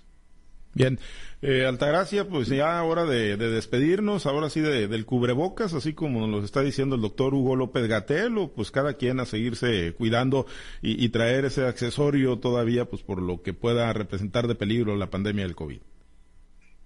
Bien, 0.74 1.00
eh, 1.40 1.64
Altagracia, 1.64 2.28
pues 2.28 2.48
ya 2.48 2.82
hora 2.82 3.06
de, 3.06 3.38
despedirnos, 3.38 4.26
ahora 4.26 4.50
sí 4.50 4.60
de, 4.60 4.88
del 4.88 5.06
cubrebocas, 5.06 5.72
así 5.72 5.94
como 5.94 6.26
nos 6.26 6.44
está 6.44 6.60
diciendo 6.60 6.96
el 6.96 7.00
doctor 7.00 7.32
Hugo 7.32 7.56
López 7.56 7.88
Gatel, 7.88 8.36
o 8.36 8.52
pues 8.52 8.70
cada 8.70 8.92
quien 8.92 9.18
a 9.18 9.24
seguirse 9.24 9.94
cuidando 9.94 10.46
y, 10.82 11.08
traer 11.08 11.46
ese 11.46 11.64
accesorio 11.64 12.38
todavía, 12.40 12.84
pues 12.84 13.02
por 13.02 13.22
lo 13.22 13.40
que 13.40 13.54
pueda 13.54 13.90
representar 13.94 14.48
de 14.48 14.54
peligro 14.54 14.96
la 14.96 15.08
pandemia 15.08 15.44
del 15.44 15.56
COVID. 15.56 15.80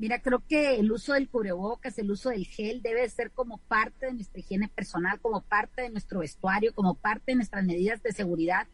Mira, 0.00 0.22
creo 0.22 0.42
que 0.48 0.76
el 0.76 0.90
uso 0.90 1.12
del 1.12 1.28
cubrebocas, 1.28 1.98
el 1.98 2.10
uso 2.10 2.30
del 2.30 2.46
gel 2.46 2.80
debe 2.80 3.06
ser 3.10 3.32
como 3.32 3.58
parte 3.58 4.06
de 4.06 4.14
nuestra 4.14 4.40
higiene 4.40 4.66
personal, 4.68 5.20
como 5.20 5.42
parte 5.42 5.82
de 5.82 5.90
nuestro 5.90 6.20
vestuario, 6.20 6.74
como 6.74 6.94
parte 6.94 7.32
de 7.32 7.34
nuestras 7.34 7.66
medidas 7.66 8.02
de 8.02 8.12
seguridad, 8.12 8.66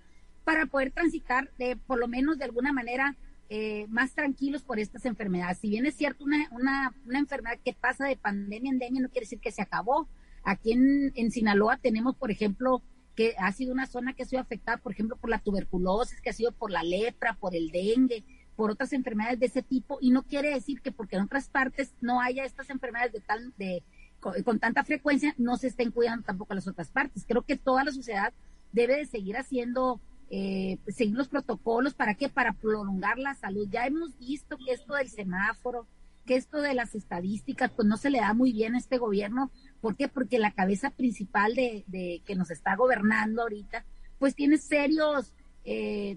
para 0.45 0.67
poder 0.67 0.93
transitar 0.93 1.51
de, 1.59 1.75
por 1.75 1.99
lo 1.99 2.07
menos 2.07 2.39
de 2.39 2.45
alguna 2.45 2.73
manera, 2.73 3.17
eh, 3.49 3.87
más 3.89 4.15
tranquilos 4.15 4.62
por 4.62 4.79
estas 4.79 5.05
enfermedades. 5.05 5.59
Si 5.59 5.69
bien 5.69 5.85
es 5.85 5.97
cierto, 5.97 6.23
una, 6.23 6.49
una, 6.53 6.95
una, 7.05 7.19
enfermedad 7.19 7.59
que 7.65 7.73
pasa 7.73 8.07
de 8.07 8.17
pandemia 8.17 8.71
en 8.71 8.75
endemia 8.75 9.03
no 9.03 9.09
quiere 9.09 9.25
decir 9.25 9.41
que 9.41 9.51
se 9.51 9.62
acabó. 9.62 10.09
Aquí 10.45 10.71
en, 10.71 11.11
en 11.17 11.33
Sinaloa 11.33 11.77
tenemos, 11.79 12.15
por 12.15 12.31
ejemplo, 12.31 12.83
que 13.17 13.35
ha 13.37 13.51
sido 13.51 13.73
una 13.73 13.87
zona 13.87 14.12
que 14.12 14.23
ha 14.23 14.27
sido 14.27 14.43
afectada, 14.43 14.77
por 14.77 14.93
ejemplo, 14.93 15.17
por 15.17 15.31
la 15.31 15.41
tuberculosis, 15.41 16.21
que 16.21 16.31
ha 16.31 16.35
sido 16.35 16.53
por 16.53 16.71
la 16.71 16.85
lepra, 16.85 17.35
por 17.35 17.57
el 17.57 17.71
dengue, 17.73 18.23
por 18.57 18.71
otras 18.71 18.92
enfermedades 18.92 19.38
de 19.38 19.47
ese 19.47 19.62
tipo, 19.62 19.99
y 20.01 20.11
no 20.11 20.23
quiere 20.23 20.51
decir 20.51 20.81
que 20.81 20.90
porque 20.90 21.16
en 21.16 21.23
otras 21.23 21.49
partes 21.49 21.92
no 22.01 22.21
haya 22.21 22.45
estas 22.45 22.71
enfermedades 22.71 23.12
de 23.12 23.21
tal, 23.21 23.53
de, 23.59 23.83
con, 24.19 24.42
con 24.42 24.59
tanta 24.59 24.83
frecuencia, 24.83 25.35
no 25.37 25.57
se 25.57 25.69
estén 25.69 25.90
cuidando 25.90 26.25
tampoco 26.25 26.55
las 26.55 26.66
otras 26.66 26.88
partes. 26.88 27.25
Creo 27.29 27.42
que 27.42 27.57
toda 27.57 27.85
la 27.85 27.92
sociedad 27.92 28.33
debe 28.73 28.97
de 28.97 29.07
seguir 29.07 29.37
haciendo 29.37 30.01
eh, 30.29 30.79
seguir 30.88 31.14
los 31.14 31.29
protocolos, 31.29 31.95
¿para 31.95 32.14
qué? 32.14 32.29
Para 32.29 32.53
prolongar 32.53 33.19
la 33.19 33.35
salud. 33.35 33.69
Ya 33.71 33.87
hemos 33.87 34.19
visto 34.19 34.57
que 34.59 34.73
esto 34.73 34.95
del 34.95 35.09
semáforo, 35.09 35.87
que 36.25 36.35
esto 36.35 36.61
de 36.61 36.75
las 36.75 36.95
estadísticas, 36.95 37.71
pues 37.71 37.87
no 37.87 37.97
se 37.97 38.11
le 38.11 38.19
da 38.19 38.35
muy 38.35 38.53
bien 38.53 38.75
a 38.75 38.79
este 38.79 38.99
gobierno. 38.99 39.53
¿Por 39.81 39.97
qué? 39.97 40.09
Porque 40.09 40.38
la 40.38 40.51
cabeza 40.51 40.90
principal 40.90 41.55
de 41.55 42.23
que 42.25 42.35
nos 42.35 42.51
está 42.51 42.75
gobernando 42.75 43.42
ahorita, 43.42 43.85
pues 44.19 44.35
tiene 44.35 44.59
serios 44.59 45.33
eh, 45.66 46.16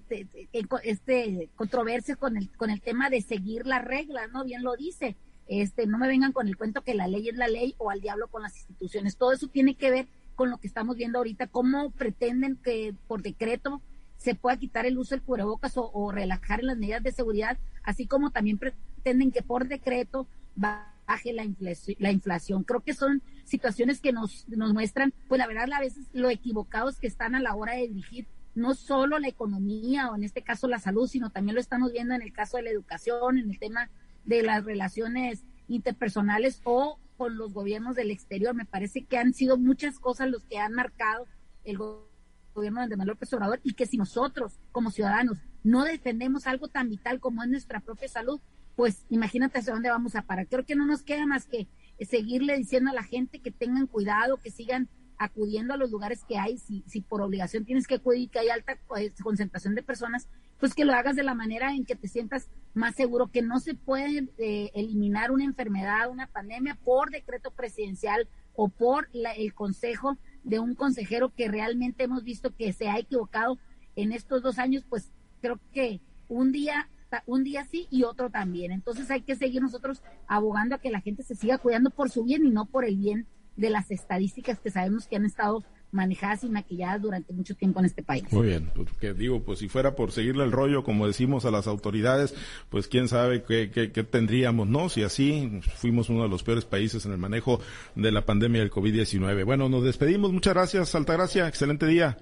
este 0.84 1.50
controversias 1.56 2.18
con 2.18 2.38
el 2.38 2.50
con 2.56 2.70
el 2.70 2.82
tema 2.82 3.10
de 3.10 3.22
seguir 3.22 3.66
las 3.66 3.84
reglas, 3.84 4.32
¿no? 4.32 4.46
Bien 4.46 4.64
lo 4.64 4.76
dice. 4.76 5.16
Este, 5.48 5.88
no 5.88 5.98
me 5.98 6.08
vengan 6.08 6.32
con 6.32 6.48
el 6.48 6.56
cuento 6.56 6.84
que 6.84 6.94
la 6.94 7.08
ley 7.08 7.28
es 7.28 7.36
la 7.36 7.48
ley 7.48 7.74
o 7.80 7.90
al 7.90 8.02
diablo 8.02 8.28
con 8.28 8.44
las 8.44 8.56
instituciones. 8.56 9.18
Todo 9.18 9.34
eso 9.34 9.48
tiene 9.48 9.74
que 9.74 9.90
ver 9.90 10.08
con 10.36 10.52
lo 10.52 10.60
que 10.60 10.68
estamos 10.68 10.96
viendo 10.96 11.18
ahorita, 11.18 11.48
cómo 11.48 11.90
pretenden 11.90 12.56
que 12.58 12.94
por 13.08 13.24
decreto 13.24 13.82
se 14.18 14.36
pueda 14.36 14.58
quitar 14.58 14.86
el 14.86 15.00
uso 15.00 15.16
del 15.16 15.24
cubrebocas 15.24 15.74
o, 15.76 16.12
relajar 16.12 16.64
las 16.64 16.78
medidas 16.78 17.02
de 17.02 17.12
seguridad, 17.12 17.58
así 17.84 18.06
como 18.06 18.30
también 18.30 18.60
pretenden 18.60 19.32
que 19.32 19.42
por 19.42 19.68
decreto 19.68 20.28
baje 20.56 21.34
la, 21.34 21.44
inflación, 21.44 21.98
la 22.00 22.12
inflación. 22.12 22.64
Creo 22.64 22.82
que 22.82 22.94
son 22.94 23.24
situaciones 23.46 24.00
que 24.02 24.14
nos, 24.14 24.48
nos 24.50 24.74
muestran, 24.74 25.14
pues 25.28 25.40
la 25.40 25.48
verdad, 25.48 25.74
a 25.74 25.80
veces 25.80 26.06
lo 26.14 26.30
equivocados 26.30 27.00
que 27.00 27.08
están 27.08 27.34
a 27.34 27.42
la 27.42 27.56
hora 27.56 27.74
de 27.74 27.88
dirigir 27.88 28.28
no 28.60 28.76
solo 28.76 29.18
la 29.20 29.28
economía 29.28 30.10
o 30.10 30.16
en 30.16 30.24
este 30.24 30.44
caso 30.44 30.68
la 30.68 30.80
salud, 30.80 31.08
sino 31.08 31.30
también 31.30 31.56
lo 31.56 31.62
estamos 31.62 31.92
viendo 31.92 32.14
en 32.14 32.22
el 32.22 32.34
caso 32.34 32.58
de 32.58 32.64
la 32.64 32.70
educación, 32.70 33.38
en 33.38 33.50
el 33.50 33.60
tema 33.60 33.90
de 34.26 34.44
las 34.44 34.64
relaciones 34.64 35.44
interpersonales 35.68 36.62
o 36.64 37.00
con 37.18 37.38
los 37.38 37.54
gobiernos 37.54 37.96
del 37.96 38.12
exterior. 38.12 38.54
Me 38.54 38.66
parece 38.66 39.06
que 39.06 39.18
han 39.18 39.34
sido 39.34 39.58
muchas 39.58 40.00
cosas 40.00 40.30
los 40.30 40.46
que 40.46 40.58
han 40.58 40.74
marcado 40.74 41.26
el 41.64 41.78
gobierno 41.78 42.88
de 42.88 42.98
Manuel 42.98 43.16
López 43.16 43.34
Obrador 43.34 43.60
y 43.64 43.74
que 43.74 43.86
si 43.86 43.98
nosotros 43.98 44.60
como 44.72 44.92
ciudadanos 44.92 45.38
no 45.64 45.84
defendemos 45.84 46.48
algo 46.48 46.68
tan 46.68 46.90
vital 46.90 47.20
como 47.20 47.44
es 47.44 47.50
nuestra 47.50 47.80
propia 47.80 48.08
salud, 48.08 48.40
pues 48.76 49.06
imagínate 49.10 49.60
hacia 49.60 49.74
dónde 49.74 49.90
vamos 49.90 50.16
a 50.16 50.22
parar. 50.22 50.48
Creo 50.48 50.66
que 50.66 50.76
no 50.76 50.86
nos 50.86 51.04
queda 51.04 51.26
más 51.26 51.46
que 51.46 51.68
seguirle 52.06 52.58
diciendo 52.58 52.92
a 52.92 52.94
la 52.94 53.04
gente 53.04 53.40
que 53.40 53.52
tengan 53.52 53.88
cuidado, 53.88 54.38
que 54.38 54.52
sigan 54.52 54.90
acudiendo 55.20 55.74
a 55.74 55.78
los 55.78 55.92
lugares 55.92 56.24
que 56.24 56.38
hay, 56.38 56.58
si, 56.58 56.84
si 56.88 57.02
por 57.02 57.22
obligación 57.22 57.66
tienes 57.66 57.86
que 57.86 57.96
acudir, 57.96 58.30
que 58.30 58.40
hay 58.40 58.50
alta 58.50 58.80
pues, 58.88 59.14
concentración 59.22 59.76
de 59.76 59.84
personas, 59.84 60.30
pues 60.60 60.74
que 60.74 60.86
lo 60.86 60.94
hagas 60.94 61.16
de 61.16 61.24
la 61.24 61.36
manera 61.36 61.74
en 61.74 61.86
que 61.86 61.96
te 61.96 62.08
sientas 62.08 62.50
más 62.74 62.96
seguro, 62.96 63.28
que 63.28 63.42
no 63.42 63.60
se 63.60 63.76
puede 63.76 64.30
eh, 64.38 64.72
eliminar 64.74 65.32
una 65.32 65.44
enfermedad, 65.44 66.10
una 66.10 66.28
pandemia 66.28 66.76
por 66.84 67.12
decreto 67.12 67.52
presidencial 67.52 68.30
o 68.56 68.70
por 68.70 69.10
el 69.14 69.54
consejo 69.54 70.18
de 70.44 70.60
un 70.60 70.74
consejero 70.74 71.34
que 71.36 71.50
realmente 71.50 72.06
hemos 72.06 72.24
visto 72.24 72.56
que 72.56 72.72
se 72.72 72.88
ha 72.90 72.98
equivocado 72.98 73.60
en 73.96 74.14
estos 74.14 74.42
dos 74.42 74.58
años, 74.58 74.86
pues 74.90 75.12
creo 75.42 75.60
que 75.74 76.02
un 76.30 76.52
día 76.52 76.90
un 77.26 77.44
día 77.44 77.66
sí 77.66 77.88
y 77.90 78.04
otro 78.04 78.30
también. 78.30 78.72
Entonces 78.72 79.10
hay 79.10 79.22
que 79.22 79.36
seguir 79.36 79.64
nosotros 79.64 80.04
abogando 80.28 80.76
a 80.76 80.80
que 80.80 80.92
la 80.92 81.02
gente 81.02 81.24
se 81.24 81.34
siga 81.34 81.58
cuidando 81.58 81.90
por 81.90 82.12
su 82.12 82.24
bien 82.24 82.46
y 82.46 82.52
no 82.52 82.66
por 82.66 82.86
el 82.86 82.98
bien 82.98 83.26
de 83.60 83.70
las 83.70 83.92
estadísticas 83.92 84.60
que 84.60 84.72
sabemos 84.72 85.08
que 85.08 85.18
han 85.18 85.26
estado 85.26 85.64
manejadas 85.92 86.44
y 86.44 86.50
maquilladas 86.50 87.02
durante 87.02 87.34
mucho 87.34 87.56
tiempo 87.56 87.80
en 87.80 87.86
este 87.86 88.04
país. 88.04 88.24
Muy 88.32 88.48
bien, 88.48 88.72
porque 88.76 89.14
digo, 89.14 89.42
pues 89.44 89.60
si 89.60 89.68
fuera 89.68 89.96
por 89.96 90.12
seguirle 90.12 90.44
el 90.44 90.52
rollo, 90.52 90.84
como 90.84 91.08
decimos 91.08 91.46
a 91.46 91.52
las 91.52 91.68
autoridades, 91.68 92.36
pues 92.70 92.88
quién 92.88 93.08
sabe 93.08 93.44
qué, 93.44 93.72
qué, 93.72 93.92
qué 93.92 94.04
tendríamos, 94.04 94.68
¿no? 94.68 94.90
Si 94.90 95.04
así 95.04 95.62
fuimos 95.76 96.10
uno 96.10 96.24
de 96.24 96.30
los 96.30 96.44
peores 96.44 96.66
países 96.66 97.06
en 97.06 97.12
el 97.12 97.18
manejo 97.18 97.60
de 97.96 98.12
la 98.12 98.26
pandemia 98.26 98.62
del 98.62 98.72
COVID-19. 98.72 99.44
Bueno, 99.46 99.68
nos 99.68 99.84
despedimos. 99.84 100.32
Muchas 100.32 100.54
gracias, 100.54 100.96
Altagracia. 100.96 101.48
Excelente 101.48 101.86
día. 101.86 102.18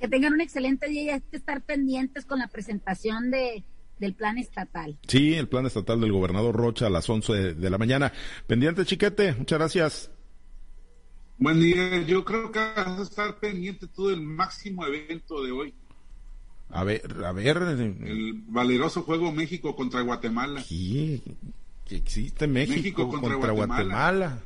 Que 0.00 0.08
tengan 0.08 0.32
un 0.32 0.40
excelente 0.40 0.88
día 0.88 1.02
y 1.02 1.08
hay 1.10 1.20
que 1.20 1.36
estar 1.36 1.62
pendientes 1.62 2.26
con 2.26 2.40
la 2.40 2.48
presentación 2.48 3.30
de, 3.30 3.62
del 4.00 4.14
plan 4.14 4.36
estatal. 4.36 4.98
Sí, 5.06 5.34
el 5.34 5.48
plan 5.48 5.64
estatal 5.66 6.00
del 6.00 6.12
gobernador 6.12 6.56
Rocha 6.56 6.88
a 6.88 6.90
las 6.90 7.08
11 7.08 7.32
de, 7.32 7.54
de 7.54 7.70
la 7.70 7.78
mañana. 7.78 8.12
Pendiente, 8.48 8.84
chiquete. 8.84 9.34
Muchas 9.34 9.58
gracias. 9.58 10.10
Buen 11.42 11.58
día, 11.58 12.00
yo 12.02 12.24
creo 12.24 12.52
que 12.52 12.60
vas 12.60 13.00
a 13.00 13.02
estar 13.02 13.34
pendiente 13.40 13.88
todo 13.88 14.12
el 14.12 14.20
máximo 14.20 14.86
evento 14.86 15.42
de 15.42 15.50
hoy. 15.50 15.74
A 16.70 16.84
ver, 16.84 17.02
a 17.24 17.32
ver. 17.32 17.56
El 17.56 18.44
valeroso 18.46 19.02
juego 19.02 19.32
México 19.32 19.74
contra 19.74 20.02
Guatemala. 20.02 20.62
Sí, 20.62 21.20
que 21.84 21.96
existe 21.96 22.46
México, 22.46 23.08
contra, 23.08 23.50
Guatemala. 23.50 24.38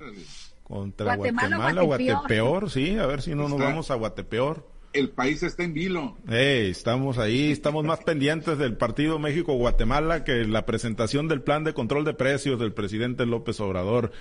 Contra 0.63 1.17
Guatemala, 1.17 1.83
Guatepeor. 1.83 2.71
sí, 2.71 2.97
a 2.97 3.05
ver 3.05 3.21
si 3.21 3.35
no 3.35 3.47
nos 3.47 3.59
vamos 3.59 3.91
a 3.91 3.95
Guatepeor. 3.97 4.67
El 4.95 5.11
país 5.11 5.43
está 5.43 5.65
en 5.65 5.75
vilo. 5.75 6.17
estamos 6.27 7.19
ahí, 7.19 7.53
estamos 7.53 7.85
más 7.85 7.99
pendientes 8.05 8.57
del 8.57 8.79
partido 8.79 9.19
México-Guatemala 9.19 10.25
que 10.25 10.47
la 10.47 10.65
presentación 10.65 11.29
del 11.29 11.43
plan 11.43 11.63
de 11.63 11.75
control 11.75 12.07
de 12.07 12.15
precios 12.15 12.59
del 12.59 12.73
presidente 12.73 13.27
López 13.27 13.61
Obrador. 13.61 14.13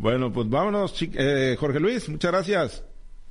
Bueno, 0.00 0.32
pues 0.32 0.48
vámonos, 0.48 0.94
eh, 1.00 1.56
Jorge 1.58 1.80
Luis, 1.80 2.08
muchas 2.08 2.30
gracias. 2.30 2.84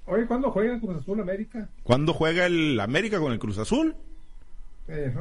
Oye, 0.06 0.26
¿cuándo 0.26 0.52
juega 0.52 0.74
el 0.74 0.82
Cruz 0.82 0.98
Azul 0.98 1.22
América? 1.22 1.70
¿Cuándo 1.84 2.14
juega 2.14 2.46
el 2.46 2.78
América 2.82 3.20
con 3.20 3.32
el 3.32 3.40
Cruz 3.40 3.58
Azul? 3.58 3.96
Eh, 4.90 5.14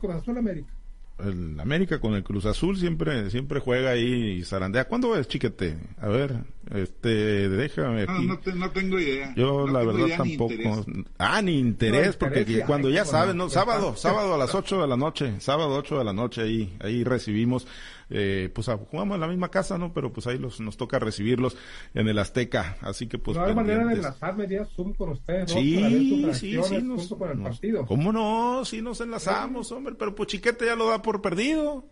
Cruz 0.00 0.14
Azul 0.14 0.38
América. 0.38 0.72
El 1.18 1.60
América 1.60 2.00
con 2.00 2.14
el 2.14 2.24
Cruz 2.24 2.46
Azul 2.46 2.78
siempre 2.78 3.28
siempre 3.28 3.60
juega 3.60 3.90
ahí 3.90 4.38
y 4.38 4.44
zarandea. 4.44 4.86
¿Cuándo 4.86 5.14
es, 5.14 5.28
chiquete? 5.28 5.76
A 6.00 6.08
ver, 6.08 6.44
este, 6.74 7.48
déjame 7.48 8.06
No, 8.06 8.12
aquí. 8.12 8.26
no, 8.26 8.38
te- 8.38 8.52
no 8.54 8.70
tengo 8.70 8.98
idea. 8.98 9.32
Yo 9.36 9.66
No 9.66 9.72
la 9.72 9.78
verdad 9.84 10.06
idea 10.06 10.18
ni 10.24 10.36
tampoco. 10.36 10.52
interés. 10.52 10.86
ah, 11.18 11.42
ni 11.42 11.58
interés, 11.58 12.06
No, 12.12 12.18
porque 12.18 12.40
interés, 12.40 12.64
cuando 12.66 12.88
ay, 12.88 12.94
ya 12.94 13.04
sabes, 13.04 13.34
no, 13.34 13.48
ya 13.48 13.54
sábado, 13.54 13.96
sábado 13.96 14.34
a 14.34 14.38
las 14.38 14.54
8 14.54 14.80
de 14.80 14.86
la 14.88 14.96
noche, 14.96 15.34
sábado 15.40 15.76
8 15.76 15.98
de 15.98 16.04
la 16.04 16.12
noche 16.12 16.42
ahí, 16.42 16.76
ahí 16.80 17.04
recibimos, 17.04 17.66
eh, 18.10 18.50
pues 18.54 18.68
jugamos 18.90 19.14
en 19.16 19.20
la 19.20 19.28
misma 19.28 19.50
casa, 19.50 19.76
¿no? 19.78 19.92
Pero 19.92 20.12
pues 20.12 20.26
ahí 20.26 20.38
los, 20.38 20.60
nos 20.60 20.76
toca 20.76 20.98
recibirlos 20.98 21.56
en 21.94 22.08
el 22.08 22.18
Azteca, 22.18 22.76
así 22.80 23.06
que 23.06 23.18
pues. 23.18 23.36
no 23.36 23.44
hay 23.44 23.54
manera 23.54 23.84
de 23.86 23.94
enlazarme 23.94 24.46
vía 24.46 24.66
Zoom 24.76 24.94
con 24.94 25.10
ustedes, 25.10 25.50
Sí, 25.52 26.28
sí, 26.34 26.58
sí. 26.62 26.82
Nos, 26.82 27.00
junto 27.00 27.18
con 27.18 27.30
el 27.30 27.38
nos- 27.38 27.48
partido. 27.50 27.86
¿Cómo 27.86 28.12
no? 28.12 28.64
Sí 28.64 28.82
nos 28.82 29.00
enlazamos, 29.00 29.70
hombre, 29.72 29.94
pero 29.98 30.14
pues 30.14 30.28
Chiquete 30.28 30.66
ya 30.66 30.76
lo 30.76 30.88
da 30.88 31.02
por 31.02 31.20
perdido. 31.22 31.84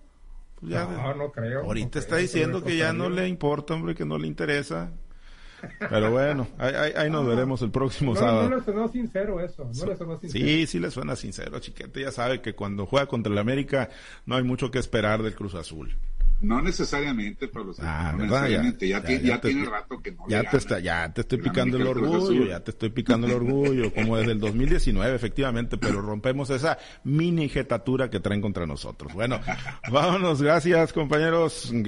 Pues 0.60 0.72
ya- 0.72 0.84
No, 0.86 1.14
no 1.14 1.30
creo. 1.32 1.62
Ahorita 1.62 1.98
no 1.98 2.00
está 2.00 2.16
diciendo 2.16 2.62
que 2.64 2.76
ya 2.76 2.92
no 2.92 3.08
le 3.10 3.28
importa, 3.28 3.74
hombre, 3.74 3.94
que 3.94 4.04
no 4.04 4.18
le 4.18 4.26
interesa. 4.26 4.90
Pero 5.78 6.10
bueno, 6.10 6.46
ahí, 6.58 6.74
ahí- 6.74 6.92
ahí 6.96 7.10
nos 7.10 7.26
veremos 7.26 7.62
el 7.62 7.70
próximo 7.70 8.12
No, 8.14 8.20
sábado. 8.20 8.48
no 8.50 8.56
le 8.56 8.62
sonó 8.62 8.88
sincero 8.88 9.40
eso, 9.40 9.64
no 9.64 9.86
le 9.86 9.96
sonó 9.96 10.18
sincero. 10.20 10.44
Sí, 10.44 10.66
sí 10.66 10.78
le 10.78 10.90
suena 10.90 11.16
sincero, 11.16 11.58
Chiquete. 11.60 12.02
Ya 12.02 12.12
sabe 12.12 12.42
que 12.42 12.54
cuando 12.54 12.84
juega 12.86 13.06
contra 13.06 13.32
el 13.32 13.38
América 13.38 13.88
no 14.26 14.36
hay 14.36 14.42
mucho 14.44 14.70
que 14.70 14.78
esperar 14.78 15.22
del 15.22 15.34
Cruz 15.34 15.54
Azul. 15.54 15.96
No 16.40 16.60
necesariamente, 16.60 17.48
Pablo. 17.48 17.72
Ah, 17.80 18.12
no 18.16 18.24
necesariamente. 18.24 18.86
Ya, 18.88 19.02
Ya, 19.02 19.08
ya 19.10 19.18
ya 19.20 19.40
te- 19.40 19.48
tiene 19.48 19.64
rato 19.68 19.98
que 20.02 20.12
no 20.12 20.24
Ya 20.28 20.42
le 20.42 20.48
te, 20.48 20.56
está, 20.58 20.78
ya 20.80 21.10
te 21.12 21.22
estoy 21.22 21.38
picando 21.38 21.76
el 21.78 21.86
orgullo, 21.86 22.44
ya 22.46 22.60
te 22.60 22.72
estoy 22.72 22.90
picando 22.90 23.26
el 23.26 23.32
orgullo, 23.32 23.92
como 23.94 24.16
desde 24.18 24.32
el 24.32 24.40
2019, 24.40 25.14
efectivamente, 25.16 25.78
pero 25.78 26.02
rompemos 26.02 26.50
esa 26.50 26.76
mini 27.04 27.48
jetatura 27.48 28.10
que 28.10 28.20
traen 28.20 28.40
contra 28.42 28.66
nosotros. 28.66 29.14
Bueno, 29.14 29.40
vámonos, 29.90 30.42
gracias 30.42 30.92
compañeros, 30.92 31.70
gracias. 31.72 31.86